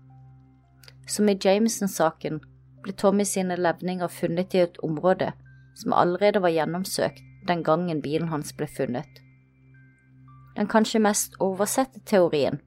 Som 1.07 1.29
i 1.29 1.37
Jameson-saken 1.37 2.41
ble 2.83 2.95
Tommy 2.99 3.25
sine 3.29 3.57
levninger 3.57 4.11
funnet 4.11 4.55
i 4.55 4.65
et 4.65 4.79
område 4.83 5.33
som 5.79 5.95
allerede 5.97 6.43
var 6.43 6.53
gjennomsøkt 6.53 7.23
den 7.49 7.63
gangen 7.67 8.03
bilen 8.03 8.29
hans 8.29 8.53
ble 8.57 8.67
funnet. 8.67 9.23
Den 10.57 10.69
kanskje 10.69 11.01
mest 11.01 11.39
oversette 11.41 12.03
teorien 12.07 12.61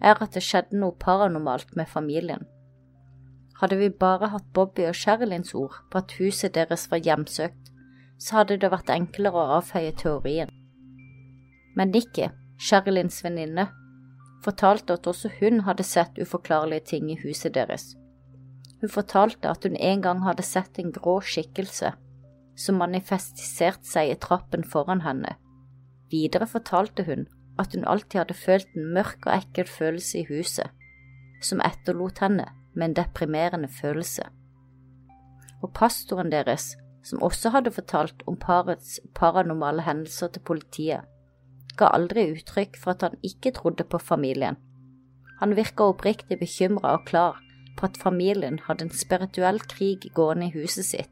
er 0.00 0.18
at 0.18 0.34
det 0.34 0.42
skjedde 0.44 0.78
noe 0.80 0.96
paranormalt 0.98 1.76
med 1.76 1.88
familien. 1.88 2.46
Hadde 3.60 3.76
vi 3.76 3.90
bare 3.92 4.30
hatt 4.32 4.52
Bobby 4.56 4.86
og 4.88 4.96
Sherylyns 4.96 5.52
ord 5.54 5.76
på 5.92 6.00
at 6.00 6.16
huset 6.18 6.54
deres 6.56 6.86
var 6.90 7.02
hjemsøkt, 7.04 7.68
så 8.20 8.40
hadde 8.40 8.56
det 8.60 8.70
vært 8.72 8.92
enklere 8.92 9.36
å 9.36 9.58
avfeie 9.60 9.92
teorien. 9.96 10.48
Men 11.76 11.92
Nikki, 11.92 12.30
Sherylyns 12.60 13.20
venninne, 13.24 13.68
fortalte 14.44 14.96
at 14.96 15.06
også 15.06 15.30
hun 15.40 15.62
hadde 15.68 15.84
sett 15.84 16.18
uforklarlige 16.18 16.88
ting 16.94 17.10
i 17.12 17.18
huset 17.20 17.54
deres. 17.54 17.92
Hun 18.80 18.92
fortalte 18.92 19.50
at 19.50 19.64
hun 19.64 19.76
en 19.76 20.02
gang 20.02 20.22
hadde 20.24 20.46
sett 20.46 20.78
en 20.80 20.92
grå 20.92 21.18
skikkelse 21.20 21.92
som 22.60 22.80
manifestiserte 22.80 23.86
seg 23.88 24.12
i 24.12 24.18
trappen 24.20 24.64
foran 24.64 25.04
henne. 25.04 25.36
Videre 26.12 26.48
fortalte 26.50 27.04
hun 27.06 27.26
at 27.60 27.74
hun 27.76 27.86
alltid 27.88 28.22
hadde 28.22 28.36
følt 28.36 28.76
en 28.76 28.92
mørk 28.94 29.26
og 29.26 29.34
ekkel 29.36 29.68
følelse 29.68 30.22
i 30.22 30.26
huset, 30.28 30.68
som 31.44 31.62
etterlot 31.64 32.20
henne 32.24 32.48
med 32.74 32.88
en 32.88 32.96
deprimerende 33.02 33.68
følelse. 33.80 34.26
Og 35.60 35.72
pastoren 35.76 36.32
deres, 36.32 36.74
som 37.04 37.22
også 37.24 37.52
hadde 37.52 37.72
fortalt 37.72 38.24
om 38.28 38.36
parets 38.40 38.98
paranormale 39.16 39.84
hendelser 39.84 40.32
til 40.32 40.44
politiet, 40.44 41.04
ga 41.76 41.92
aldri 41.96 42.26
uttrykk 42.34 42.76
for 42.80 42.92
at 42.92 43.06
han 43.06 43.20
ikke 43.24 43.54
trodde 43.56 43.84
på 43.84 44.00
familien. 44.00 44.56
Han 45.40 45.56
virka 45.56 45.86
oppriktig 45.88 46.36
bekymra 46.40 46.98
og 46.98 47.06
klar 47.08 47.38
på 47.80 47.88
at 47.88 47.98
familien 48.00 48.60
hadde 48.66 48.86
en 48.86 48.94
spirituell 48.94 49.60
krig 49.72 50.04
gående 50.14 50.50
i 50.50 50.54
huset 50.54 50.86
sitt. 50.86 51.10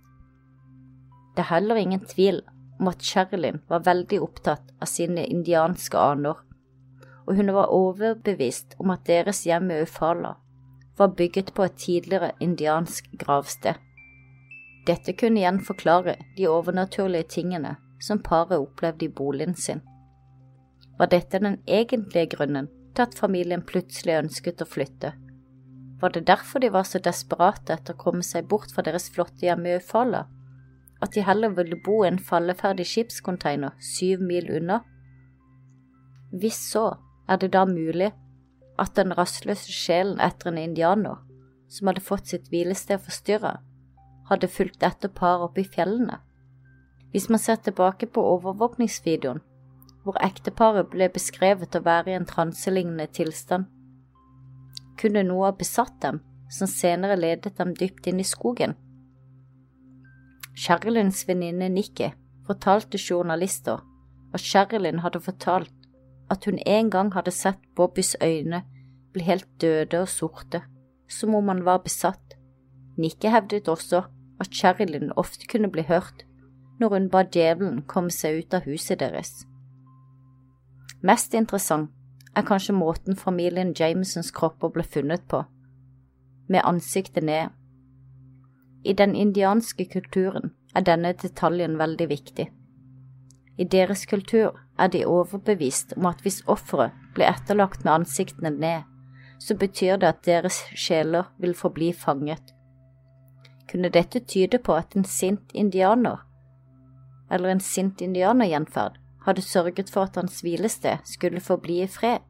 Det 1.34 1.44
er 1.46 1.54
heller 1.54 1.80
ingen 1.80 2.04
tvil 2.04 2.42
om 2.78 2.90
at 2.90 3.02
Sherilyn 3.02 3.62
var 3.70 3.86
veldig 3.86 4.20
opptatt 4.22 4.74
av 4.82 4.90
sine 4.90 5.24
indianske 5.26 5.98
aner, 5.98 6.36
og 7.26 7.36
hun 7.36 7.52
var 7.54 7.72
overbevist 7.74 8.76
om 8.78 8.92
at 8.94 9.06
deres 9.08 9.44
hjem 9.46 9.70
i 9.72 9.82
Ufala 9.84 10.36
var 10.98 11.14
bygget 11.14 11.52
på 11.54 11.64
et 11.64 11.76
tidligere 11.78 12.32
indiansk 12.42 13.06
gravsted. 13.18 13.74
Dette 14.86 15.12
kunne 15.12 15.40
igjen 15.40 15.60
forklare 15.62 16.16
de 16.36 16.48
overnaturlige 16.48 17.28
tingene 17.36 17.76
som 18.02 18.22
paret 18.22 18.58
opplevde 18.58 19.06
i 19.06 19.12
boligen 19.12 19.54
sin. 19.54 19.82
Var 20.98 21.10
dette 21.12 21.38
den 21.38 21.60
egentlige 21.66 22.34
grunnen 22.34 22.70
til 22.94 23.04
at 23.04 23.18
familien 23.18 23.62
plutselig 23.62 24.18
ønsket 24.18 24.64
å 24.64 24.66
flytte? 24.66 25.12
Var 26.00 26.14
det 26.14 26.26
derfor 26.26 26.62
de 26.62 26.70
var 26.70 26.86
så 26.86 27.00
desperate 27.02 27.74
etter 27.74 27.96
å 27.96 28.02
komme 28.02 28.22
seg 28.22 28.46
bort 28.50 28.70
fra 28.74 28.84
deres 28.86 29.08
flotte 29.10 29.46
hjem 29.46 29.66
i 29.66 29.74
Øyfalla, 29.78 30.26
at 31.02 31.14
de 31.14 31.24
heller 31.26 31.54
ville 31.54 31.78
bo 31.84 32.02
i 32.04 32.08
en 32.10 32.20
falleferdig 32.22 32.86
skipscontainer 32.86 33.74
syv 33.82 34.22
mil 34.22 34.50
unna? 34.60 34.80
Hvis 36.30 36.58
så, 36.72 36.98
er 37.28 37.40
det 37.42 37.52
da 37.52 37.64
mulig 37.66 38.12
at 38.78 38.94
den 38.96 39.12
rastløse 39.18 39.72
sjelen 39.74 40.20
etter 40.22 40.52
en 40.52 40.60
indianer, 40.60 41.18
som 41.68 41.90
hadde 41.90 42.04
fått 42.04 42.30
sitt 42.30 42.46
hvilested 42.52 43.02
forstyrra, 43.04 43.58
hadde 44.30 44.48
fulgt 44.48 44.84
etter 44.86 45.10
paret 45.12 45.48
opp 45.48 45.58
i 45.58 45.66
fjellene. 45.66 46.20
Hvis 47.12 47.28
man 47.32 47.40
ser 47.40 47.58
tilbake 47.64 48.06
på 48.06 48.22
overvåkningsvideoen, 48.36 49.40
hvor 50.04 50.18
ekteparet 50.24 50.88
ble 50.92 51.08
beskrevet 51.12 51.76
å 51.76 51.84
være 51.84 52.12
i 52.12 52.16
en 52.16 52.28
transelignende 52.28 53.08
tilstand, 53.16 53.66
kunne 55.00 55.24
noe 55.26 55.48
ha 55.48 55.56
besatt 55.56 55.96
dem 56.02 56.20
som 56.50 56.70
senere 56.70 57.16
ledet 57.18 57.58
dem 57.58 57.74
dypt 57.76 58.06
inn 58.10 58.20
i 58.20 58.26
skogen. 58.26 58.74
Sherylyns 60.58 61.22
venninne 61.28 61.68
Nikki 61.70 62.10
fortalte 62.46 62.98
journalister 62.98 63.82
at 64.34 64.44
Sherilyn 64.44 65.02
hadde 65.04 65.20
fortalt 65.22 65.74
at 66.32 66.44
hun 66.44 66.58
en 66.66 66.90
gang 66.90 67.12
hadde 67.14 67.32
sett 67.32 67.60
Bobbys 67.76 68.16
øyne 68.22 68.64
bli 69.12 69.24
helt 69.24 69.48
døde 69.60 70.00
og 70.02 70.08
sorte, 70.08 70.62
som 71.08 71.34
om 71.34 71.48
han 71.48 71.64
var 71.64 71.84
besatt. 71.84 72.36
Nikke 72.98 73.30
hevdet 73.30 73.68
også 73.68 74.02
at 74.40 74.54
Sherilyn 74.54 75.12
ofte 75.16 75.46
kunne 75.46 75.70
bli 75.70 75.82
hørt 75.88 76.24
når 76.80 76.94
hun 76.94 77.08
ba 77.10 77.22
djevelen 77.22 77.82
komme 77.90 78.10
seg 78.14 78.42
ut 78.42 78.54
av 78.54 78.66
huset 78.68 79.00
deres. 79.00 79.32
Mest 81.02 81.34
interessant 81.34 81.90
er 82.38 82.46
kanskje 82.46 82.74
måten 82.76 83.16
familien 83.18 83.72
Jamesons 83.74 84.30
kropper 84.34 84.70
ble 84.74 84.84
funnet 84.86 85.24
på, 85.30 85.42
med 86.48 86.62
ansiktet 86.64 87.24
ned. 87.26 87.50
I 88.84 88.94
den 88.94 89.16
indianske 89.18 89.88
kulturen 89.90 90.52
er 90.76 90.86
denne 90.86 91.12
detaljen 91.18 91.78
veldig 91.80 92.08
viktig. 92.12 92.46
I 93.58 93.64
deres 93.64 94.06
kultur 94.06 94.60
er 94.78 94.92
de 94.94 95.02
overbevist 95.06 95.96
om 95.96 96.06
at 96.06 96.22
hvis 96.22 96.44
offeret 96.46 96.94
blir 97.16 97.26
etterlagt 97.26 97.82
med 97.84 98.04
ansiktene 98.04 98.54
ned, 98.54 98.86
så 99.42 99.56
betyr 99.58 99.98
det 99.98 100.12
at 100.12 100.22
deres 100.26 100.60
sjeler 100.78 101.32
vil 101.42 101.56
forbli 101.58 101.90
fanget. 101.92 102.54
Kunne 103.70 103.90
dette 103.90 104.22
tyde 104.22 104.62
på 104.62 104.78
at 104.78 104.94
en 104.96 105.04
sint 105.04 105.50
indianer, 105.54 106.22
eller 107.30 107.50
en 107.50 107.60
sint 107.60 108.00
indianergjenferd, 108.00 108.96
hadde 109.26 109.42
sørget 109.42 109.90
for 109.90 110.06
at 110.06 110.16
hans 110.16 110.40
hvilested 110.40 111.02
skulle 111.04 111.40
forbli 111.40 111.82
i 111.82 111.90
fred, 111.90 112.22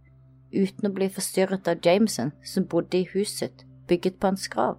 uten 0.53 0.89
å 0.89 0.95
bli 0.95 1.09
forstyrret 1.13 1.69
av 1.69 1.85
Jameson 1.85 2.33
som 2.45 2.67
bodde 2.67 3.01
i 3.01 3.09
huset 3.13 3.65
bygget 3.89 4.19
på 4.21 4.31
hans 4.31 4.49
grav? 4.53 4.79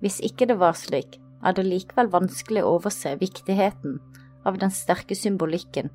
Hvis 0.00 0.20
ikke 0.24 0.46
det 0.48 0.58
var 0.60 0.78
slik, 0.78 1.18
er 1.44 1.56
det 1.56 1.66
likevel 1.66 2.10
vanskelig 2.12 2.64
å 2.64 2.76
overse 2.76 3.16
viktigheten 3.20 3.98
av 4.44 4.58
den 4.60 4.72
sterke 4.72 5.16
symbolikken 5.16 5.90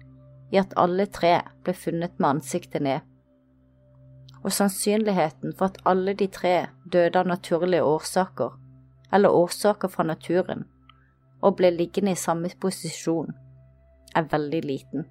i 0.54 0.60
at 0.62 0.74
alle 0.78 1.08
tre 1.10 1.40
ble 1.66 1.74
funnet 1.74 2.20
med 2.20 2.38
ansiktet 2.38 2.86
ned, 2.86 3.02
og 4.46 4.54
sannsynligheten 4.54 5.56
for 5.58 5.72
at 5.72 5.82
alle 5.90 6.14
de 6.14 6.28
tre 6.30 6.68
døde 6.94 7.20
av 7.20 7.28
naturlige 7.28 7.84
årsaker, 7.84 8.54
eller 9.12 9.34
årsaker 9.34 9.90
fra 9.90 10.06
naturen, 10.06 10.66
og 11.42 11.58
ble 11.58 11.72
liggende 11.74 12.14
i 12.14 12.20
samme 12.20 12.50
posisjon, 12.62 13.34
er 14.16 14.30
veldig 14.32 14.62
liten. 14.66 15.08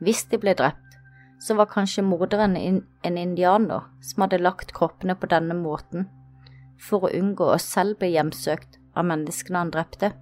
Hvis 0.00 0.26
de 0.30 0.38
ble 0.38 0.52
drept, 0.54 0.85
så 1.40 1.54
var 1.54 1.68
kanskje 1.70 2.04
morderen 2.04 2.56
en 2.56 3.18
indianer 3.18 3.88
som 4.02 4.24
hadde 4.24 4.40
lagt 4.42 4.72
kroppene 4.76 5.16
på 5.18 5.28
denne 5.30 5.56
måten 5.58 6.08
for 6.80 7.06
å 7.06 7.12
unngå 7.16 7.48
å 7.52 7.58
selv 7.62 7.98
bli 8.00 8.12
hjemsøkt 8.14 8.78
av 8.96 9.08
menneskene 9.08 9.62
han 9.64 9.72
drepte. 9.72 10.12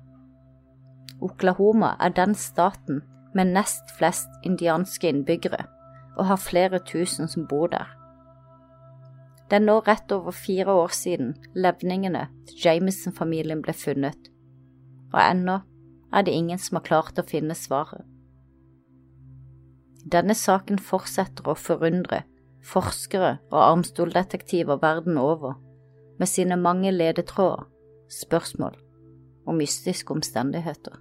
Oklahoma 1.22 1.94
er 2.02 2.14
den 2.14 2.34
staten 2.38 3.02
med 3.34 3.52
nest 3.54 3.90
flest 3.98 4.30
indianske 4.46 5.10
innbyggere, 5.10 5.64
og 6.18 6.28
har 6.30 6.42
flere 6.42 6.78
tusen 6.86 7.30
som 7.30 7.46
bor 7.50 7.70
der. 7.72 7.90
Det 9.50 9.58
er 9.58 9.66
nå 9.66 9.80
rett 9.86 10.12
over 10.14 10.34
fire 10.34 10.72
år 10.72 10.94
siden 10.94 11.34
levningene 11.54 12.28
til 12.48 12.62
Jameson-familien 12.64 13.62
ble 13.62 13.74
funnet, 13.76 14.30
og 15.12 15.20
ennå 15.20 15.60
er 16.14 16.26
det 16.26 16.34
ingen 16.34 16.58
som 16.58 16.78
har 16.78 16.86
klart 16.86 17.18
å 17.18 17.26
finne 17.26 17.56
svaret. 17.58 18.06
Denne 20.12 20.36
saken 20.36 20.78
fortsetter 20.78 21.48
å 21.48 21.56
forundre 21.56 22.22
forskere 22.64 23.38
og 23.52 23.60
armstoldetektiver 23.60 24.80
verden 24.82 25.18
over 25.20 25.56
med 26.20 26.30
sine 26.30 26.56
mange 26.60 26.92
ledetråder, 26.92 27.66
spørsmål 28.12 28.76
og 29.46 29.56
mystiske 29.58 30.14
omstendigheter. 30.14 31.00